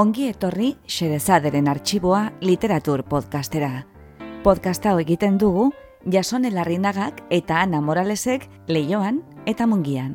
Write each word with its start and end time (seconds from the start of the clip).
Ongi 0.00 0.30
etorri 0.30 0.70
Xerezaderen 0.88 1.66
arxiboa 1.68 2.20
literatur 2.40 3.02
podcastera. 3.04 3.82
Podcasta 4.40 4.94
egiten 5.02 5.36
dugu 5.36 5.66
Jasone 6.14 6.48
Larrinagak 6.54 7.18
eta 7.28 7.58
Ana 7.60 7.82
Moralesek 7.84 8.46
leioan 8.68 9.18
eta 9.50 9.66
mungian. 9.68 10.14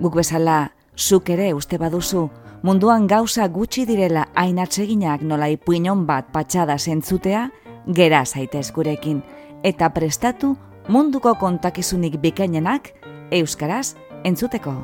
Guk 0.00 0.16
bezala, 0.16 0.72
zuk 0.96 1.28
ere 1.36 1.50
uste 1.52 1.76
baduzu, 1.76 2.30
munduan 2.62 3.04
gauza 3.10 3.44
gutxi 3.58 3.84
direla 3.84 4.24
ainatseginak 4.40 5.20
nola 5.20 5.50
ipuinon 5.52 6.06
bat 6.08 6.32
patxada 6.32 6.78
zentzutea, 6.78 7.50
gera 7.92 8.24
zaitez 8.24 8.70
gurekin, 8.72 9.20
eta 9.62 9.92
prestatu 9.92 10.56
munduko 10.88 11.34
kontakizunik 11.44 12.22
bikainenak 12.24 12.94
euskaraz 13.30 13.98
entzuteko. 14.24 14.78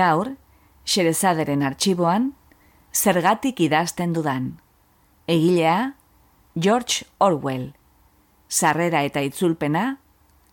Gaur, 0.00 0.34
Xerezaderen 0.90 1.62
arxiboan, 1.62 2.32
zergatik 2.92 3.60
idazten 3.60 4.14
dudan. 4.16 4.56
Egilea, 5.28 5.94
George 6.56 7.06
Orwell. 7.18 7.72
Sarrera 8.48 9.04
eta 9.06 9.22
itzulpena, 9.22 9.98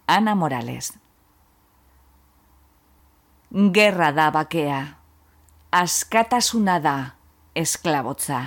Ana 0.05 0.35
Morales. 0.35 0.94
Gerra 3.73 4.11
da 4.11 4.30
bakea. 4.35 4.81
Askatasuna 5.72 6.77
da, 6.83 6.97
esklabotza. 7.55 8.41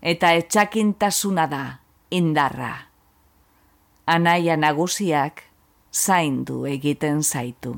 Eta 0.00 0.32
etxakintasuna 0.38 1.46
da, 1.50 1.64
indarra. 2.10 2.72
Anaia 4.06 4.56
nagusiak, 4.56 5.44
zaindu 5.92 6.64
egiten 6.66 7.22
zaitu. 7.22 7.76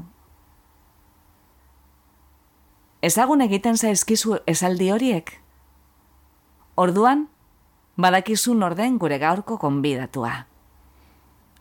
Ezagun 3.03 3.41
egiten 3.43 3.75
zaizkizu 3.75 4.37
esaldi 4.47 4.93
horiek? 4.95 5.33
Orduan, 6.79 7.25
badakizun 7.99 8.63
orden 8.63 8.99
gure 9.03 9.19
gaurko 9.19 9.57
konbidatua. 9.59 10.31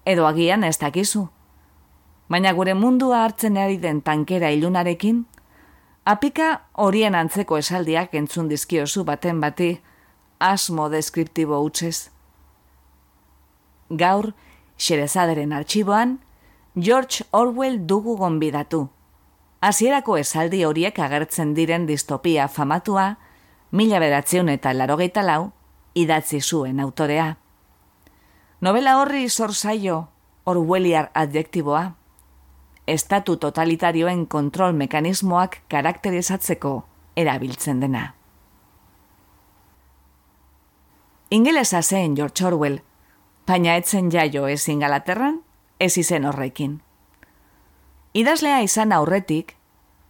Edo 0.06 0.28
agian 0.30 0.64
ez 0.64 0.78
dakizu. 0.78 1.24
Baina 2.30 2.54
gure 2.54 2.76
mundua 2.78 3.24
hartzen 3.24 3.58
ari 3.58 3.80
den 3.82 4.04
tankera 4.06 4.54
ilunarekin, 4.54 5.26
apika 6.06 6.52
horien 6.78 7.18
antzeko 7.18 7.58
esaldiak 7.58 8.14
entzun 8.14 8.48
dizkiozu 8.48 9.04
baten 9.04 9.42
bati, 9.42 9.74
asmo 10.38 10.90
deskriptibo 10.94 11.58
utzez. 11.66 12.12
Gaur, 13.90 14.36
xerezaderen 14.78 15.58
arxiboan, 15.58 16.20
George 16.78 17.26
Orwell 17.32 17.82
dugu 17.88 18.16
gonbidatu. 18.18 18.90
Hasierako 19.62 20.18
esaldi 20.18 20.64
horiek 20.66 20.98
agertzen 21.00 21.54
diren 21.54 21.86
distopia 21.86 22.48
famatua, 22.50 23.18
mila 23.72 24.00
beratzen 24.02 24.50
eta 24.50 24.74
larogeita 24.74 25.22
lau, 25.22 25.52
idatzi 25.94 26.42
zuen 26.42 26.80
autorea. 26.80 27.36
Novela 28.62 28.98
horri 29.02 29.28
zor 29.30 29.54
zaio, 29.54 30.08
Orwelliar 30.44 31.12
adjektiboa, 31.14 31.84
estatu 32.90 33.38
totalitarioen 33.38 34.26
kontrol 34.26 34.74
mekanismoak 34.74 35.60
karakterizatzeko 35.70 36.74
erabiltzen 37.16 37.80
dena. 37.86 38.16
Ingelesa 41.30 41.84
zen 41.84 42.16
George 42.18 42.46
Orwell, 42.46 42.82
baina 43.48 43.78
etzen 43.78 44.10
jaio 44.12 44.48
ez 44.48 44.68
ingalaterran, 44.68 45.44
ez 45.80 45.98
izen 45.98 46.26
horrekin. 46.26 46.80
Idazlea 48.14 48.60
izan 48.62 48.92
aurretik, 48.92 49.56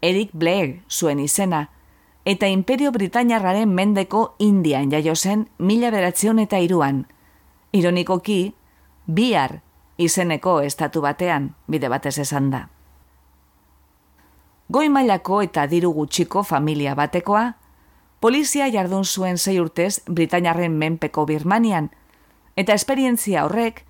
Eric 0.02 0.32
Blair 0.34 0.80
zuen 0.90 1.20
izena, 1.22 1.68
eta 2.26 2.48
Imperio 2.50 2.92
Britainiarraren 2.92 3.70
mendeko 3.70 4.34
Indian 4.40 4.90
jaio 4.90 5.14
zen 5.16 5.46
mila 5.60 5.92
beratzen 5.94 6.42
eta 6.42 6.58
iruan. 6.58 7.06
Ironikoki, 7.72 8.56
bihar 9.06 9.60
izeneko 10.02 10.62
estatu 10.66 11.06
batean, 11.06 11.54
bide 11.68 11.94
batez 11.94 12.18
esan 12.26 12.50
da. 12.50 12.64
Goi 14.72 14.90
mailako 14.90 15.44
eta 15.46 15.68
diru 15.70 15.94
gutxiko 15.94 16.42
familia 16.42 16.96
batekoa, 16.98 17.54
polizia 18.20 18.66
jardun 18.74 19.06
zuen 19.06 19.38
zei 19.38 19.60
urtez 19.60 20.02
Britainiarren 20.10 20.74
menpeko 20.74 21.28
Birmanian, 21.30 21.92
eta 22.56 22.74
esperientzia 22.74 23.46
horrek, 23.46 23.86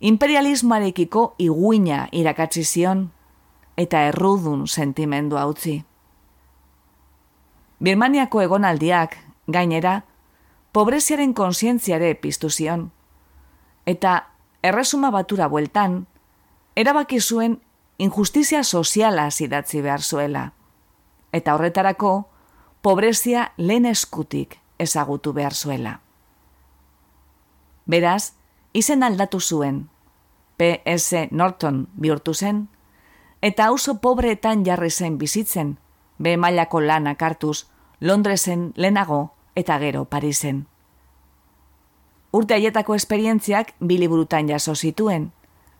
imperialismoarekiko 0.00 1.34
iguina 1.38 2.08
irakatsi 2.10 2.64
zion 2.64 3.12
eta 3.76 4.06
errudun 4.08 4.66
sentimendu 4.68 5.36
utzi. 5.36 5.84
Birmaniako 7.80 8.40
egonaldiak, 8.40 9.16
gainera, 9.48 10.02
pobreziaren 10.72 11.34
konsientziare 11.34 12.14
piztu 12.14 12.50
zion. 12.50 12.90
Eta 13.86 14.26
erresuma 14.62 15.10
batura 15.10 15.48
bueltan, 15.48 16.06
erabaki 16.76 17.20
zuen 17.20 17.60
injustizia 17.98 18.62
soziala 18.64 19.30
zidatzi 19.30 19.82
behar 19.82 20.02
zuela. 20.02 20.52
Eta 21.32 21.54
horretarako, 21.54 22.28
pobrezia 22.82 23.52
lehen 23.56 23.86
eskutik 23.86 24.58
ezagutu 24.78 25.32
behar 25.32 25.54
zuela. 25.54 26.00
Beraz, 27.86 28.32
izen 28.72 29.02
aldatu 29.02 29.40
zuen, 29.40 29.88
P.S. 30.56 31.28
Norton 31.30 31.88
bihurtu 32.00 32.34
zen, 32.34 32.68
eta 33.44 33.66
auzo 33.68 33.98
pobreetan 34.00 34.64
jarri 34.64 34.88
zen 34.90 35.18
bizitzen, 35.20 35.76
be 36.18 36.36
mailako 36.40 36.80
lanak 36.80 37.22
hartuz, 37.22 37.66
Londresen 38.00 38.72
lehenago 38.76 39.34
eta 39.54 39.76
gero 39.78 40.06
Parisen. 40.08 40.66
Urte 42.32 42.56
haietako 42.56 42.96
esperientziak 42.96 43.74
biliburutan 43.80 44.48
jaso 44.48 44.74
zituen, 44.74 45.32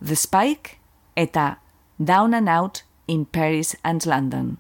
The 0.05 0.17
Spike 0.17 0.77
eta 1.17 1.63
Down 1.99 2.35
and 2.35 2.49
Out 2.49 2.85
in 3.07 3.25
Paris 3.25 3.79
and 3.83 4.05
London. 4.05 4.59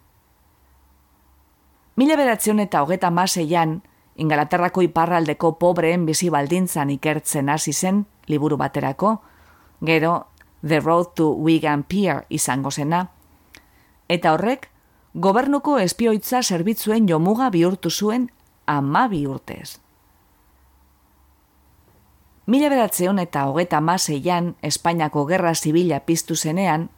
Mila 1.97 2.16
beratzen 2.16 2.59
eta 2.59 2.82
hogeta 2.82 3.10
maseian, 3.10 3.82
Ingalaterrako 4.16 4.82
iparraldeko 4.86 5.59
pobreen 5.59 6.06
bizi 6.06 6.28
baldintzan 6.31 6.91
ikertzen 6.91 7.48
hasi 7.50 7.72
zen 7.72 8.04
liburu 8.31 8.56
baterako, 8.56 9.16
gero 9.82 10.28
The 10.66 10.80
Road 10.80 11.14
to 11.16 11.30
Wigan 11.30 11.84
Pier 11.84 12.25
izango 12.28 12.70
zena. 12.70 13.10
Eta 14.08 14.32
horrek, 14.32 14.70
gobernuko 15.14 15.78
espioitza 15.78 16.42
zerbitzuen 16.42 17.08
jomuga 17.08 17.50
bihurtu 17.50 17.91
zuen 17.91 18.30
ama 18.66 19.06
bihurtez. 19.08 19.78
Mila 22.47 22.69
beratzeon 22.69 23.19
eta 23.19 23.47
hogeta 23.48 23.80
maseian 23.80 24.54
Espainiako 24.62 25.24
Gerra 25.26 25.54
Zibila 25.54 26.00
piztu 26.00 26.36
zenean, 26.36 26.91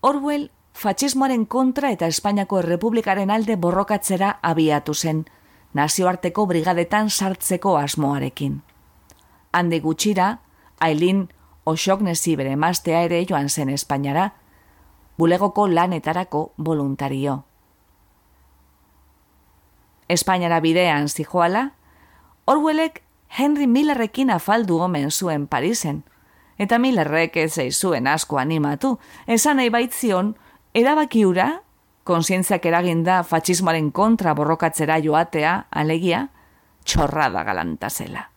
Orwell 0.00 0.50
fatxismoaren 0.74 1.46
kontra 1.46 1.90
eta 1.90 2.06
Espainiako 2.06 2.60
Errepublikaren 2.60 3.30
alde 3.30 3.56
borrokatzera 3.56 4.38
abiatu 4.42 4.94
zen, 4.94 5.24
nazioarteko 5.72 6.46
brigadetan 6.46 7.10
sartzeko 7.10 7.76
asmoarekin. 7.78 8.60
Hande 9.52 9.80
gutxira, 9.80 10.38
Aileen 10.80 11.28
osok 11.68 12.02
nezi 12.06 12.36
bere 12.36 12.56
maztea 12.56 13.02
ere 13.06 13.20
joan 13.28 13.48
zen 13.48 13.68
Espainara, 13.68 14.30
bulegoko 15.18 15.66
lanetarako 15.68 16.52
voluntario. 16.58 17.42
Espainara 20.08 20.60
bidean 20.64 21.08
zijoala, 21.08 21.72
Orwellek 22.48 23.02
Henry 23.28 23.66
Millerrekin 23.66 24.30
afaldu 24.30 24.78
omen 24.80 25.10
zuen 25.10 25.46
Parisen, 25.46 26.04
eta 26.58 26.78
Millerrek 26.78 27.36
ez 27.36 27.58
zuen 27.76 28.06
asko 28.06 28.38
animatu, 28.38 28.98
esan 29.26 29.60
nahi 29.60 29.68
baitzion, 29.68 30.34
erabakiura, 30.74 31.60
konsientziak 32.08 32.64
eraginda 32.64 33.20
fatxismoaren 33.22 33.92
kontra 33.92 34.32
borrokatzera 34.34 34.96
joatea, 35.04 35.66
alegia, 35.70 36.28
txorrada 36.84 37.44
galanta 37.44 37.90
zela. 37.90 38.30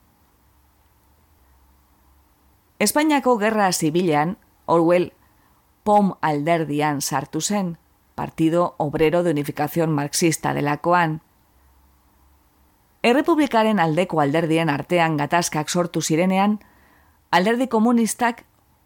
Espainiako 2.82 3.38
gerra 3.38 3.72
zibilean, 3.72 4.40
Orwell 4.66 5.14
POM 5.84 6.16
alderdian 6.20 7.02
sartu 7.02 7.40
zen, 7.40 7.78
Partido 8.16 8.74
Obrero 8.80 9.22
de 9.22 9.30
Unificación 9.30 9.92
Marxista 9.92 10.56
delakoan. 10.56 11.22
Errepublikaren 13.04 13.80
aldeko 13.80 14.20
alderdien 14.20 14.72
artean 14.74 15.16
gatazkak 15.18 15.70
sortu 15.70 16.02
zirenean, 16.02 16.58
alderdi 17.30 17.68
komunistak 17.68 18.46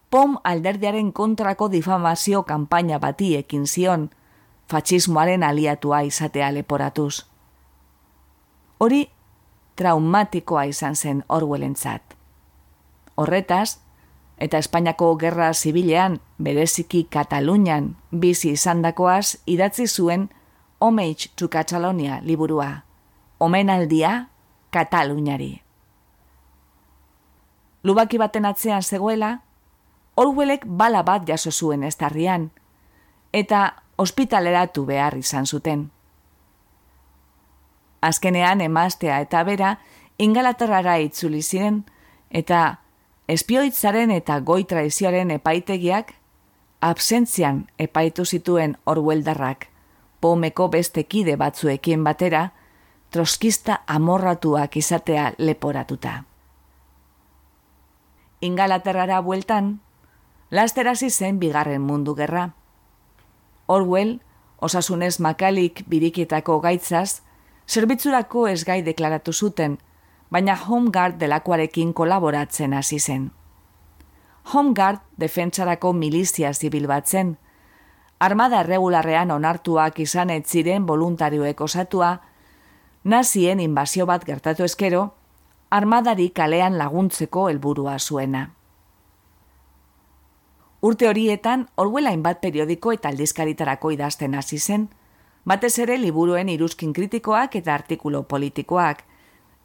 POM 0.10 0.40
alderdiaren 0.44 1.14
kontrako 1.14 1.70
difamazio 1.70 2.44
kanpaina 2.44 3.00
bati 3.00 3.38
ekin 3.38 3.64
zion, 3.66 4.10
fatxismoaren 4.68 5.44
aliatua 5.44 6.04
izatea 6.04 6.52
leporatuz. 6.52 7.24
Hori 8.78 9.08
traumatikoa 9.80 10.66
izan 10.76 10.96
zen 10.96 11.24
Orwellentzat. 11.30 12.18
Horretaz, 13.16 13.85
eta 14.38 14.58
Espainiako 14.58 15.16
gerra 15.18 15.54
zibilean, 15.54 16.20
bereziki 16.38 17.06
Katalunian, 17.10 17.96
bizi 18.12 18.52
izandakoaz 18.52 19.38
idatzi 19.46 19.88
zuen 19.88 20.30
Homage 20.80 21.30
to 21.36 21.48
Catalonia 21.50 22.20
liburua. 22.22 22.84
Omenaldia 23.40 24.28
Kataluniari. 24.72 25.62
Lubaki 27.84 28.18
baten 28.18 28.46
atzean 28.46 28.84
zegoela, 28.84 29.40
Orwellek 30.16 30.64
bala 30.66 31.04
bat 31.04 31.28
jaso 31.28 31.52
zuen 31.52 31.84
ez 31.84 31.98
eta 33.34 33.76
ospitaleratu 33.98 34.86
behar 34.86 35.18
izan 35.18 35.46
zuten. 35.46 35.92
Azkenean 38.02 38.62
emaztea 38.62 39.20
eta 39.20 39.44
bera 39.44 39.80
ingalaterrara 40.18 40.98
itzuli 41.00 41.42
ziren, 41.42 41.84
eta 42.30 42.85
espioitzaren 43.28 44.12
eta 44.12 44.40
goi 44.40 44.64
traizioaren 44.64 45.32
epaitegiak 45.32 46.14
absentzian 46.82 47.66
epaitu 47.80 48.26
zituen 48.26 48.78
Orwelldarrak, 48.86 49.68
pomeko 50.22 50.68
beste 50.70 51.04
kide 51.04 51.36
batzuekin 51.36 52.04
batera, 52.04 52.50
troskista 53.10 53.80
amorratuak 53.88 54.78
izatea 54.78 55.34
leporatuta. 55.38 56.24
Ingalaterrara 58.42 59.22
bueltan, 59.22 59.80
lasterasi 60.52 61.10
zen 61.10 61.40
bigarren 61.40 61.82
mundu 61.82 62.14
gerra. 62.16 62.50
Orwell, 63.68 64.20
osasunez 64.62 65.20
makalik 65.20 65.82
birikietako 65.90 66.60
gaitzaz, 66.62 67.22
zerbitzurako 67.68 68.48
ez 68.48 68.64
gai 68.64 68.82
deklaratu 68.86 69.34
zuten, 69.34 69.80
baina 70.32 70.56
Homeguard 70.56 71.20
delakoarekin 71.20 71.94
kolaboratzen 71.94 72.74
hasi 72.74 73.00
zen. 73.00 73.32
Homeguard 74.54 75.02
defentsarako 75.18 75.94
milizia 75.94 76.54
zibil 76.54 76.88
batzen, 76.88 77.38
armada 78.20 78.64
regularrean 78.64 79.32
onartuak 79.32 80.00
izan 80.00 80.30
ez 80.30 80.46
ziren 80.48 80.86
voluntarioek 80.88 81.62
osatua, 81.62 82.20
nazien 83.04 83.60
inbazio 83.60 84.06
bat 84.06 84.26
gertatu 84.26 84.64
eskero, 84.64 85.14
armadari 85.70 86.30
kalean 86.30 86.78
laguntzeko 86.78 87.50
helburua 87.50 87.98
zuena. 88.00 88.50
Urte 90.86 91.08
horietan, 91.10 91.68
Orwell 91.82 92.22
bat 92.22 92.42
periodiko 92.42 92.92
eta 92.94 93.10
aldizkaritarako 93.10 93.92
idazten 93.92 94.36
hasi 94.36 94.60
zen, 94.60 94.90
batez 95.46 95.78
ere 95.80 95.98
liburuen 95.98 96.50
iruzkin 96.50 96.94
kritikoak 96.94 97.56
eta 97.56 97.74
artikulo 97.74 98.24
politikoak, 98.24 99.04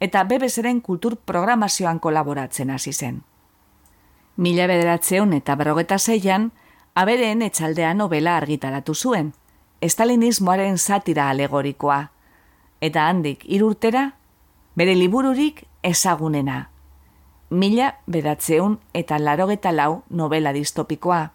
eta 0.01 0.23
bebezeren 0.25 0.81
kultur 0.81 1.15
programazioan 1.15 1.99
kolaboratzen 1.99 2.71
hasi 2.73 2.91
zen. 2.93 3.21
Mila 4.35 4.65
bederatzeun 4.67 5.33
eta 5.37 5.55
berrogeta 5.55 5.99
zeian, 5.99 6.51
abereen 6.95 7.43
etxaldean 7.45 8.01
novela 8.01 8.35
argitaratu 8.37 8.95
zuen, 8.95 9.33
estalinismoaren 9.81 10.77
satira 10.77 11.29
alegorikoa, 11.29 11.99
eta 12.81 13.05
handik 13.07 13.45
irurtera, 13.45 14.15
bere 14.75 14.95
libururik 14.97 15.65
ezagunena, 15.83 16.71
mila 17.51 17.93
bedatzeun 18.07 18.79
eta 18.93 19.19
larogeta 19.19 19.71
lau 19.71 20.03
novela 20.09 20.53
distopikoa. 20.53 21.31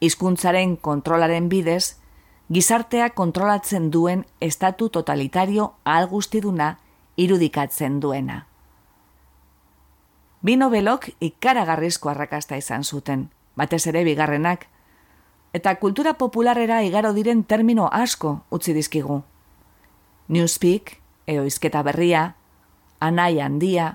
Hizkuntzaren 0.00 0.76
kontrolaren 0.76 1.48
bidez, 1.48 1.96
gizartea 2.52 3.10
kontrolatzen 3.16 3.90
duen 3.90 4.26
estatu 4.40 4.90
totalitario 4.90 5.72
algustiduna 5.84 6.74
irudikatzen 7.16 8.00
duena. 8.00 8.46
Bi 10.44 10.56
novelok 10.60 11.08
ikaragarrizko 11.24 12.10
arrakasta 12.12 12.56
izan 12.60 12.84
zuten, 12.84 13.30
batez 13.56 13.86
ere 13.86 14.04
bigarrenak, 14.04 14.66
eta 15.54 15.76
kultura 15.80 16.14
popularera 16.20 16.82
igaro 16.82 17.14
diren 17.16 17.44
termino 17.44 17.88
asko 17.92 18.40
utzi 18.50 18.74
dizkigu. 18.74 19.22
Newspeak, 20.28 20.98
eoizketa 21.26 21.82
berria, 21.82 22.34
anai 23.00 23.40
handia, 23.40 23.94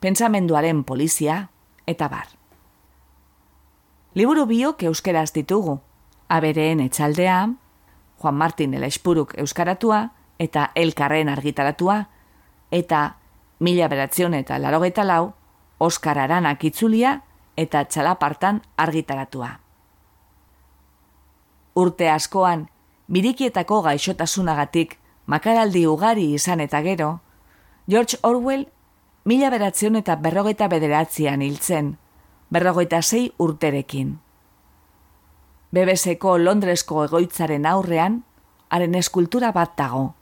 pentsamenduaren 0.00 0.84
polizia, 0.84 1.48
eta 1.86 2.08
bar. 2.08 2.28
Liburu 4.14 4.46
biok 4.46 4.86
euskeraz 4.88 5.32
ditugu, 5.34 5.80
abereen 6.28 6.80
etxaldea, 6.80 7.40
Juan 8.16 8.34
Martin 8.34 8.74
Elespuruk 8.74 9.34
euskaratua, 9.36 10.10
eta 10.38 10.70
elkarren 10.74 11.28
argitaratua, 11.28 12.06
eta 12.70 13.16
mila 13.58 13.88
beratzion 13.88 14.34
eta 14.34 14.58
larogeta 14.58 15.04
lau, 15.04 15.34
Oskar 15.78 16.18
Aranak 16.18 16.64
itzulia 16.64 17.20
eta 17.56 17.84
txalapartan 17.84 18.62
argitaratua. 18.76 19.58
Urte 21.76 22.08
askoan, 22.08 22.68
birikietako 23.12 23.82
gaixotasunagatik 23.84 24.96
makaraldi 25.26 25.86
ugari 25.86 26.30
izan 26.34 26.60
eta 26.64 26.80
gero, 26.82 27.20
George 27.88 28.18
Orwell 28.22 28.66
mila 29.24 29.50
beratzion 29.50 29.96
eta 30.00 30.16
berrogeita 30.16 30.68
bederatzean 30.72 31.42
hiltzen, 31.42 31.96
berrogeita 32.50 33.02
zei 33.02 33.32
urterekin. 33.38 34.16
Bebeseko 35.74 36.38
Londresko 36.38 37.04
egoitzaren 37.04 37.66
aurrean, 37.66 38.22
haren 38.70 38.94
eskultura 38.94 39.52
bat 39.52 39.76
dago, 39.76 40.14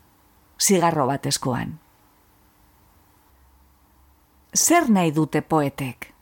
zigarro 0.59 1.07
bat 1.07 1.27
eskoan. 1.27 1.79
Zer 4.55 4.87
nahi 4.87 5.11
dute 5.11 5.41
poetek? 5.43 6.13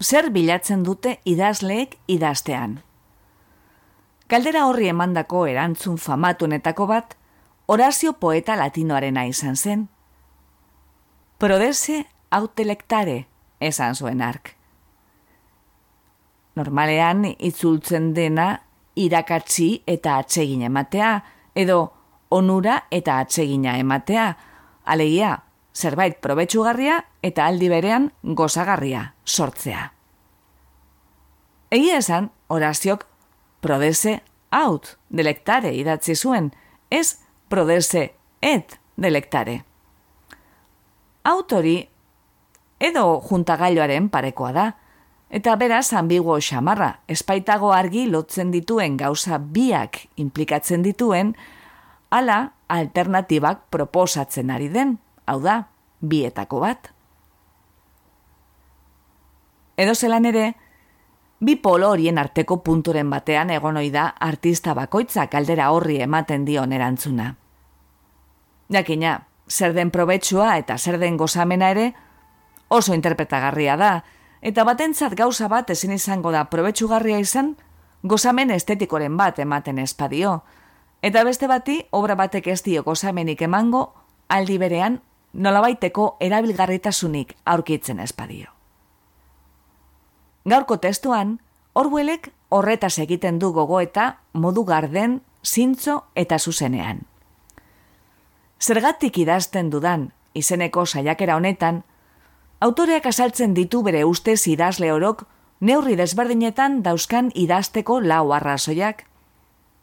Zer 0.00 0.30
bilatzen 0.32 0.80
dute 0.80 1.18
idazleek 1.28 1.98
idaztean? 2.08 2.78
Kaldera 4.32 4.62
horri 4.64 4.88
emandako 4.88 5.42
erantzun 5.44 5.98
famatunetako 6.00 6.86
bat, 6.88 7.16
Horazio 7.70 8.14
poeta 8.18 8.56
latinoarena 8.56 9.26
izan 9.28 9.54
zen, 9.56 9.84
prodese 11.38 12.00
autelektare 12.30 13.26
esan 13.60 13.94
zuen 13.94 14.24
ark. 14.24 14.54
Normalean 16.56 17.28
itzultzen 17.36 18.08
dena 18.16 18.48
irakatsi 18.96 19.84
eta 19.86 20.16
atsegin 20.24 20.64
ematea, 20.66 21.12
edo 21.54 21.78
onura 22.30 22.80
eta 22.90 23.20
atsegina 23.20 23.76
ematea, 23.78 24.26
alegia 24.84 25.36
zerbait 25.74 26.18
probetsugarria 26.20 27.04
eta 27.22 27.46
aldi 27.46 27.68
berean 27.68 28.10
gozagarria 28.22 29.14
sortzea. 29.24 29.92
Egia 31.70 31.98
esan, 32.02 32.30
oraziok 32.48 33.06
prodese 33.62 34.20
aut 34.50 34.96
delektare 35.08 35.74
idatzi 35.78 36.16
zuen, 36.16 36.50
ez 36.90 37.20
prodese 37.48 38.10
et 38.42 38.78
delektare 38.98 39.60
autori 41.24 41.88
edo 42.80 43.20
juntagailoaren 43.28 44.08
parekoa 44.08 44.52
da, 44.52 44.66
eta 45.30 45.54
beraz 45.60 45.92
ambigo 45.94 46.38
xamarra, 46.40 47.00
espaitago 47.08 47.72
argi 47.76 48.06
lotzen 48.10 48.50
dituen 48.50 48.96
gauza 48.96 49.38
biak 49.38 50.06
implikatzen 50.16 50.82
dituen, 50.82 51.34
ala 52.10 52.52
alternatibak 52.68 53.68
proposatzen 53.70 54.50
ari 54.50 54.68
den, 54.72 54.98
hau 55.30 55.40
da, 55.42 55.60
bietako 56.00 56.60
bat. 56.64 56.90
Edo 59.80 59.94
zelan 59.94 60.26
ere, 60.28 60.50
bi 61.40 61.56
polo 61.56 61.88
horien 61.94 62.18
arteko 62.20 62.58
punturen 62.64 63.10
batean 63.10 63.50
egonoi 63.54 63.88
da 63.94 64.10
artista 64.20 64.74
bakoitzak 64.76 65.34
aldera 65.34 65.70
horri 65.72 66.00
ematen 66.04 66.44
dion 66.44 66.72
erantzuna. 66.76 67.34
Jakina, 68.70 69.16
zer 69.48 69.74
den 69.74 69.90
probetsua 69.90 70.56
eta 70.58 70.76
zer 70.78 70.98
den 71.00 71.16
gozamena 71.16 71.70
ere, 71.70 71.92
oso 72.68 72.94
interpretagarria 72.94 73.76
da, 73.76 73.92
eta 74.42 74.64
batentzat 74.64 75.16
gauza 75.18 75.48
bat 75.48 75.70
ezin 75.70 75.92
izango 75.96 76.30
da 76.30 76.44
probetsugarria 76.52 77.18
izan, 77.18 77.56
gozamen 78.02 78.50
estetikoren 78.50 79.16
bat 79.16 79.38
ematen 79.38 79.78
espadio, 79.78 80.42
eta 81.02 81.24
beste 81.24 81.48
bati 81.48 81.80
obra 81.90 82.14
batek 82.14 82.46
ez 82.52 82.62
dio 82.62 82.84
gozamenik 82.84 83.42
emango, 83.42 83.88
aldi 84.28 84.58
berean 84.58 85.00
nolabaiteko 85.32 86.16
erabilgarritasunik 86.20 87.36
aurkitzen 87.44 88.00
espadio. 88.00 88.50
Gaurko 90.44 90.78
testuan, 90.78 91.38
Orwellek 91.74 92.32
horretaz 92.48 92.98
egiten 92.98 93.38
du 93.38 93.52
gogo 93.54 93.78
eta 93.80 94.18
modu 94.32 94.64
garden, 94.64 95.20
zintzo 95.46 96.04
eta 96.14 96.38
zuzenean. 96.38 97.04
Zergatik 98.60 99.18
idazten 99.18 99.70
dudan, 99.70 100.10
izeneko 100.34 100.84
saiakera 100.86 101.36
honetan, 101.36 101.84
autoreak 102.60 103.06
asaltzen 103.06 103.54
ditu 103.54 103.82
bere 103.82 104.04
ustez 104.04 104.42
idazle 104.48 104.92
orok 104.92 105.24
neurri 105.60 105.96
desberdinetan 105.96 106.82
dauzkan 106.82 107.30
idazteko 107.34 108.00
lau 108.00 108.32
arrazoiak. 108.32 109.06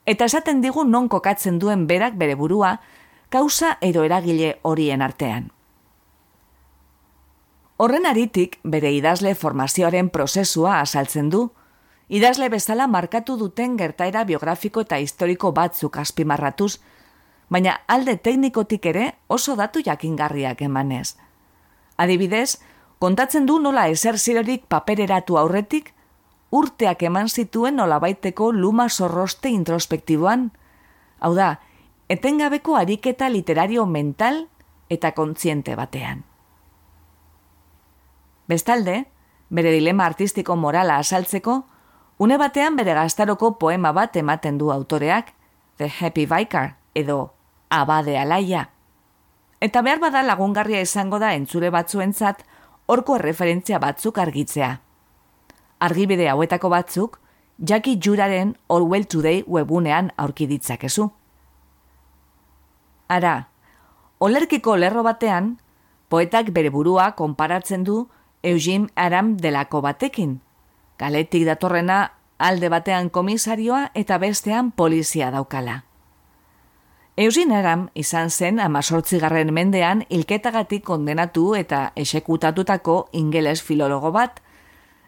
eta 0.08 0.26
esaten 0.26 0.62
digu 0.62 0.86
non 0.86 1.10
kokatzen 1.10 1.60
duen 1.60 1.86
berak 1.88 2.14
bere 2.16 2.36
burua, 2.36 2.80
kausa 3.30 3.78
edo 3.82 4.04
eragile 4.04 4.60
horien 4.64 5.02
artean. 5.02 5.52
Horren 7.78 8.08
aritik 8.10 8.58
bere 8.64 8.92
idazle 8.96 9.36
formazioaren 9.36 10.10
prozesua 10.10 10.80
asaltzen 10.80 11.30
du, 11.30 11.44
idazle 12.10 12.50
bezala 12.50 12.88
markatu 12.88 13.38
duten 13.38 13.76
gertaera 13.78 14.24
biografiko 14.24 14.82
eta 14.82 14.98
historiko 14.98 15.52
batzuk 15.52 16.00
azpimarratuz, 16.02 16.80
baina 17.50 17.78
alde 17.88 18.18
teknikotik 18.18 18.86
ere 18.86 19.12
oso 19.28 19.56
datu 19.56 19.84
jakingarriak 19.86 20.62
emanez. 20.62 21.16
Adibidez, 21.98 22.58
kontatzen 23.00 23.46
du 23.46 23.60
nola 23.60 23.88
eser 23.94 24.18
zirerik 24.18 24.66
papereratu 24.68 25.38
aurretik, 25.38 25.94
urteak 26.50 27.04
eman 27.04 27.30
zituen 27.30 27.76
nolabaiteko 27.76 28.52
luma 28.52 28.90
zorroste 28.90 29.50
introspektiboan, 29.50 30.52
hau 31.20 31.34
da, 31.36 31.60
etengabeko 32.10 32.76
ariketa 32.76 33.30
literario 33.30 33.86
mental 33.86 34.48
eta 34.90 35.12
kontziente 35.12 35.76
batean. 35.76 36.24
Bestalde, 38.48 39.06
bere 39.50 39.72
dilema 39.72 40.06
artistiko 40.06 40.56
morala 40.56 40.98
asaltzeko, 40.98 41.66
une 42.20 42.38
batean 42.38 42.76
bere 42.76 42.94
gaztaroko 42.94 43.58
poema 43.60 43.92
bat 43.92 44.16
ematen 44.16 44.58
du 44.58 44.72
autoreak, 44.72 45.34
The 45.78 45.92
Happy 46.00 46.26
Vicar, 46.26 46.78
edo 46.96 47.34
Abade 47.70 48.18
Alaia. 48.18 48.70
Eta 49.60 49.82
behar 49.82 50.00
bada 50.00 50.24
lagungarria 50.24 50.82
izango 50.82 51.20
da 51.20 51.34
entzule 51.36 51.70
batzuentzat, 51.70 52.44
horko 52.88 53.18
referentzia 53.18 53.80
batzuk 53.80 54.18
argitzea 54.18 54.78
argibide 55.80 56.30
hauetako 56.30 56.70
batzuk, 56.70 57.20
Jackie 57.60 57.98
Juraren 58.04 58.56
All 58.70 59.06
Today 59.06 59.44
webunean 59.48 60.12
aurki 60.18 60.48
ditzakezu. 60.48 61.12
Ara, 63.08 63.48
olerkiko 64.20 64.76
lerro 64.76 65.04
batean, 65.04 65.58
poetak 66.10 66.52
bere 66.52 66.70
burua 66.70 67.14
konparatzen 67.16 67.84
du 67.84 68.08
Eugene 68.44 68.90
Aram 68.96 69.38
delako 69.38 69.82
batekin. 69.82 70.40
Galetik 71.00 71.46
datorrena 71.48 72.12
alde 72.38 72.70
batean 72.70 73.10
komisarioa 73.10 73.92
eta 73.96 74.18
bestean 74.18 74.72
polizia 74.72 75.32
daukala. 75.32 75.84
Eugene 77.18 77.56
Aram 77.58 77.88
izan 77.96 78.30
zen 78.30 78.60
amazortzigarren 78.60 79.54
mendean 79.54 80.04
ilketagatik 80.10 80.84
kondenatu 80.86 81.56
eta 81.56 81.92
esekutatutako 81.96 83.08
ingeles 83.12 83.64
filologo 83.64 84.12
bat, 84.12 84.44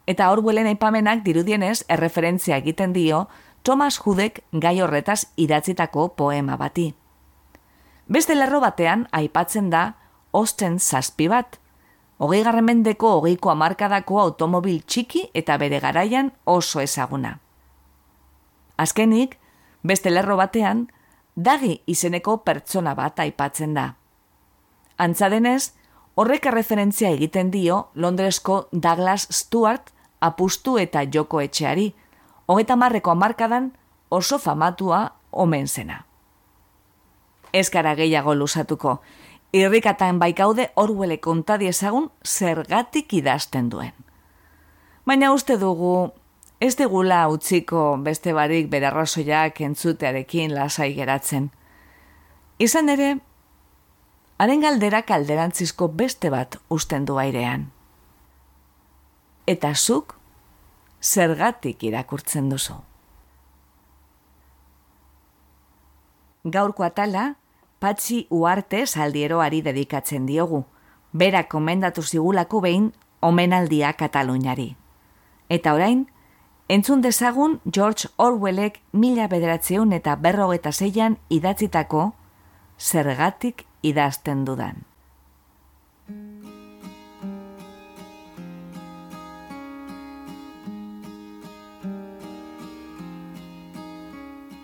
eta 0.08 0.32
Orwellen 0.32 0.66
aipamenak 0.72 1.22
dirudienez 1.28 1.84
erreferentzia 1.88 2.58
egiten 2.58 2.94
dio 2.94 3.28
Thomas 3.62 4.00
Hudek 4.02 4.42
gai 4.54 4.80
horretaz 4.82 5.28
idatzitako 5.38 6.16
poema 6.16 6.58
bati. 6.58 6.94
Beste 8.10 8.34
lerro 8.36 8.60
batean 8.60 9.06
aipatzen 9.14 9.70
da 9.70 9.94
Osten 10.32 10.80
zazpi 10.80 11.28
bat, 11.30 11.60
hogei 12.18 12.44
mendeko 12.62 13.20
hogeiko 13.20 13.50
amarkadako 13.50 14.20
automobil 14.20 14.82
txiki 14.82 15.30
eta 15.34 15.58
bere 15.58 15.80
garaian 15.80 16.32
oso 16.46 16.80
ezaguna. 16.80 17.40
Azkenik, 18.78 19.38
beste 19.84 20.10
lerro 20.10 20.38
batean, 20.38 20.88
dagi 21.36 21.82
izeneko 21.88 22.38
pertsona 22.38 22.96
bat 22.96 23.20
aipatzen 23.20 23.74
da. 23.74 23.96
Antzadenez, 24.98 25.74
horrek 26.16 26.46
referentzia 26.46 27.10
egiten 27.10 27.52
dio 27.52 27.90
Londresko 27.96 28.68
Douglas 28.72 29.28
Stewart 29.32 29.94
apustu 30.20 30.78
eta 30.78 31.06
joko 31.06 31.42
etxeari, 31.42 31.94
hogeta 32.48 32.76
marreko 32.76 33.12
amarkadan 33.12 33.72
oso 34.10 34.38
famatua 34.38 35.14
omen 35.32 35.68
zena. 35.68 36.09
Ez 37.54 37.70
gara 37.70 37.96
gehiago 37.96 38.36
lusatuko, 38.36 39.00
irrikatan 39.54 40.20
baikaude 40.20 40.70
orwele 40.76 41.18
kontadi 41.20 41.68
ezagun 41.68 42.10
zergatik 42.26 43.14
idazten 43.14 43.70
duen. 43.70 43.94
Baina 45.06 45.32
uste 45.34 45.58
dugu, 45.58 46.12
ez 46.62 46.76
digula 46.78 47.28
utziko 47.30 47.98
beste 48.04 48.34
barik 48.34 48.70
berarrazoiak 48.70 49.62
entzutearekin 49.62 50.54
lasai 50.54 50.94
geratzen. 50.94 51.50
Izan 52.60 52.90
ere, 52.90 53.16
haren 54.38 54.62
galdera 54.62 55.02
kalderantzizko 55.02 55.90
beste 55.90 56.30
bat 56.30 56.60
usten 56.70 57.06
du 57.06 57.18
airean 57.18 57.70
eta 59.50 59.74
zuk 59.74 60.14
zergatik 61.02 61.84
irakurtzen 61.88 62.50
duzu. 62.52 62.76
Gaurko 66.46 66.86
atala, 66.86 67.24
patxi 67.80 68.28
uarte 68.30 68.86
saldieroari 68.86 69.62
dedikatzen 69.62 70.26
diogu, 70.28 70.64
bera 71.12 71.44
komendatu 71.48 72.04
zigulako 72.04 72.62
behin 72.62 72.92
omenaldia 73.22 73.94
Kataluniari. 73.94 74.76
Eta 75.50 75.74
orain, 75.74 76.06
entzun 76.68 77.02
dezagun 77.02 77.60
George 77.66 78.10
Orwellek 78.18 78.82
mila 78.94 79.28
bederatzeun 79.28 79.94
eta 79.94 80.16
berrogeta 80.16 80.72
zeian 80.72 81.18
idatzitako 81.30 82.12
zergatik 82.80 83.66
idazten 83.82 84.46
dudan. 84.46 84.86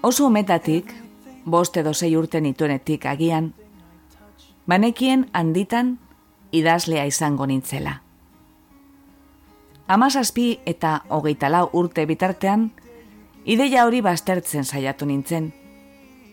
Oso 0.05 0.27
umetatik, 0.27 0.91
bost 1.45 1.77
edo 1.77 1.93
zei 1.93 2.15
urte 2.17 2.41
nituenetik 2.41 3.05
agian, 3.05 3.53
banekien 4.67 5.29
handitan 5.33 5.99
idazlea 6.51 7.05
izango 7.05 7.45
nintzela. 7.45 8.01
Amazazpi 9.87 10.59
eta 10.65 11.03
hogeita 11.09 11.49
lau 11.49 11.69
urte 11.73 12.05
bitartean, 12.09 12.71
ideia 13.45 13.85
hori 13.85 14.01
baztertzen 14.01 14.65
saiatu 14.65 15.05
nintzen, 15.05 15.51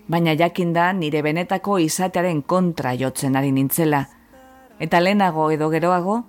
baina 0.08 0.32
jakinda 0.34 0.92
nire 0.92 1.22
benetako 1.22 1.78
izatearen 1.78 2.42
kontra 2.42 2.94
jotzen 2.96 3.36
ari 3.36 3.52
nintzela, 3.52 4.06
eta 4.80 5.00
lehenago 5.00 5.50
edo 5.50 5.68
geroago, 5.70 6.22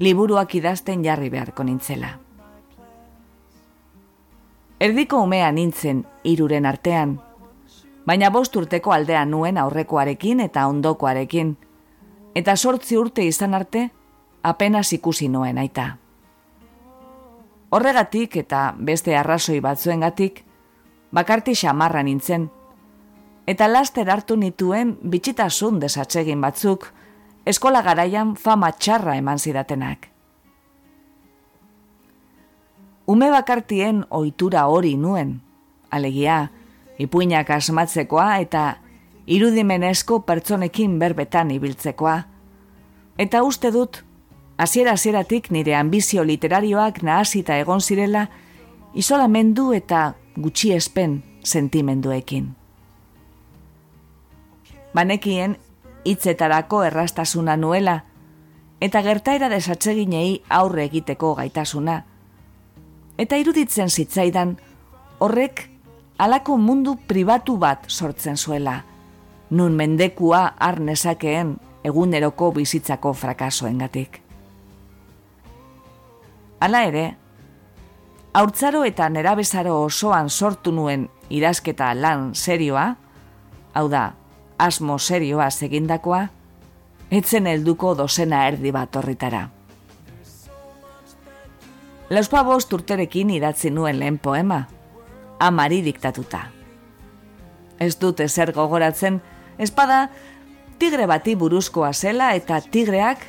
liburuak 0.00 0.54
idazten 0.54 1.04
jarri 1.04 1.30
beharko 1.30 1.64
nintzela. 1.64 2.18
Erdiko 4.80 5.18
umea 5.20 5.50
nintzen 5.52 6.04
iruren 6.24 6.66
artean, 6.66 7.18
baina 8.06 8.30
bost 8.30 8.56
urteko 8.56 8.92
aldean 8.92 9.30
nuen 9.30 9.58
aurrekoarekin 9.58 10.40
eta 10.40 10.66
ondokoarekin, 10.66 11.56
eta 12.34 12.56
sortzi 12.56 12.96
urte 12.96 13.24
izan 13.24 13.54
arte, 13.54 13.90
apenas 14.42 14.92
ikusi 14.92 15.28
nuen 15.28 15.58
aita. 15.58 15.96
Horregatik 17.70 18.36
eta 18.36 18.74
beste 18.78 19.16
arrazoi 19.16 19.60
batzuengatik, 19.60 20.44
bakarti 21.12 21.54
xamarra 21.54 22.02
nintzen, 22.02 22.50
eta 23.46 23.68
laster 23.68 24.10
hartu 24.10 24.36
nituen 24.36 24.96
bitxitasun 25.02 25.80
desatsegin 25.80 26.40
batzuk, 26.40 26.86
eskola 27.46 27.82
garaian 27.82 28.36
fama 28.36 28.72
txarra 28.72 29.16
eman 29.16 29.38
zidatenak. 29.38 30.10
ume 33.10 33.26
bakartien 33.30 34.04
ohitura 34.14 34.68
hori 34.70 34.92
nuen, 34.96 35.40
alegia, 35.90 36.50
ipuinak 37.00 37.50
asmatzekoa 37.50 38.36
eta 38.44 38.64
irudimenezko 39.26 40.20
pertsonekin 40.28 40.98
berbetan 40.98 41.50
ibiltzekoa. 41.54 42.18
Eta 43.18 43.42
uste 43.46 43.70
dut, 43.72 44.02
hasiera 44.58 44.92
hasieratik 44.92 45.50
nire 45.50 45.76
ambizio 45.76 46.24
literarioak 46.24 47.02
nahasita 47.02 47.56
egon 47.62 47.80
zirela, 47.80 48.26
isolamendu 48.94 49.72
eta 49.72 50.14
gutxiespen 50.36 51.22
sentimenduekin. 51.44 52.50
Banekien, 54.94 55.56
hitzetarako 56.04 56.82
errastasuna 56.84 57.56
nuela, 57.56 58.00
eta 58.80 59.02
gertaera 59.02 59.48
desatseginei 59.48 60.42
aurre 60.48 60.84
egiteko 60.88 61.34
gaitasuna, 61.38 62.02
eta 63.20 63.36
iruditzen 63.36 63.88
zitzaidan 63.88 64.56
horrek 65.20 65.69
alako 66.20 66.58
mundu 66.60 66.98
pribatu 67.08 67.56
bat 67.56 67.86
sortzen 67.88 68.36
zuela, 68.36 68.82
nun 69.50 69.72
mendekua 69.72 70.42
arnezakeen 70.60 71.54
eguneroko 71.84 72.50
bizitzako 72.52 73.12
frakasoengatik. 73.16 74.18
Hala 76.60 76.82
ere, 76.84 77.04
haurtzaro 78.36 78.82
eta 78.84 79.08
nerabezaro 79.08 79.78
osoan 79.86 80.28
sortu 80.28 80.74
nuen 80.76 81.06
idazketa 81.30 81.94
lan 81.96 82.34
serioa, 82.34 82.84
hau 83.72 83.86
da, 83.88 84.10
asmo 84.58 84.98
serioa 84.98 85.48
segindakoa, 85.50 86.26
etzen 87.10 87.48
helduko 87.48 87.94
dozena 87.96 88.42
erdi 88.50 88.74
bat 88.76 89.00
horritara. 89.00 89.46
Lauspa 92.10 92.44
bost 92.44 92.72
urterekin 92.76 93.30
idatzi 93.30 93.70
nuen 93.72 93.98
lehen 94.02 94.18
poema, 94.18 94.66
amari 95.40 95.82
diktatuta. 95.82 96.50
ez 97.80 97.96
dute 97.98 98.28
zer 98.28 98.52
gogoratzen, 98.52 99.22
espada 99.58 100.10
tigre 100.78 101.06
bati 101.06 101.34
buruzkoa 101.36 101.92
zela 101.92 102.34
eta 102.36 102.60
tigreak 102.60 103.24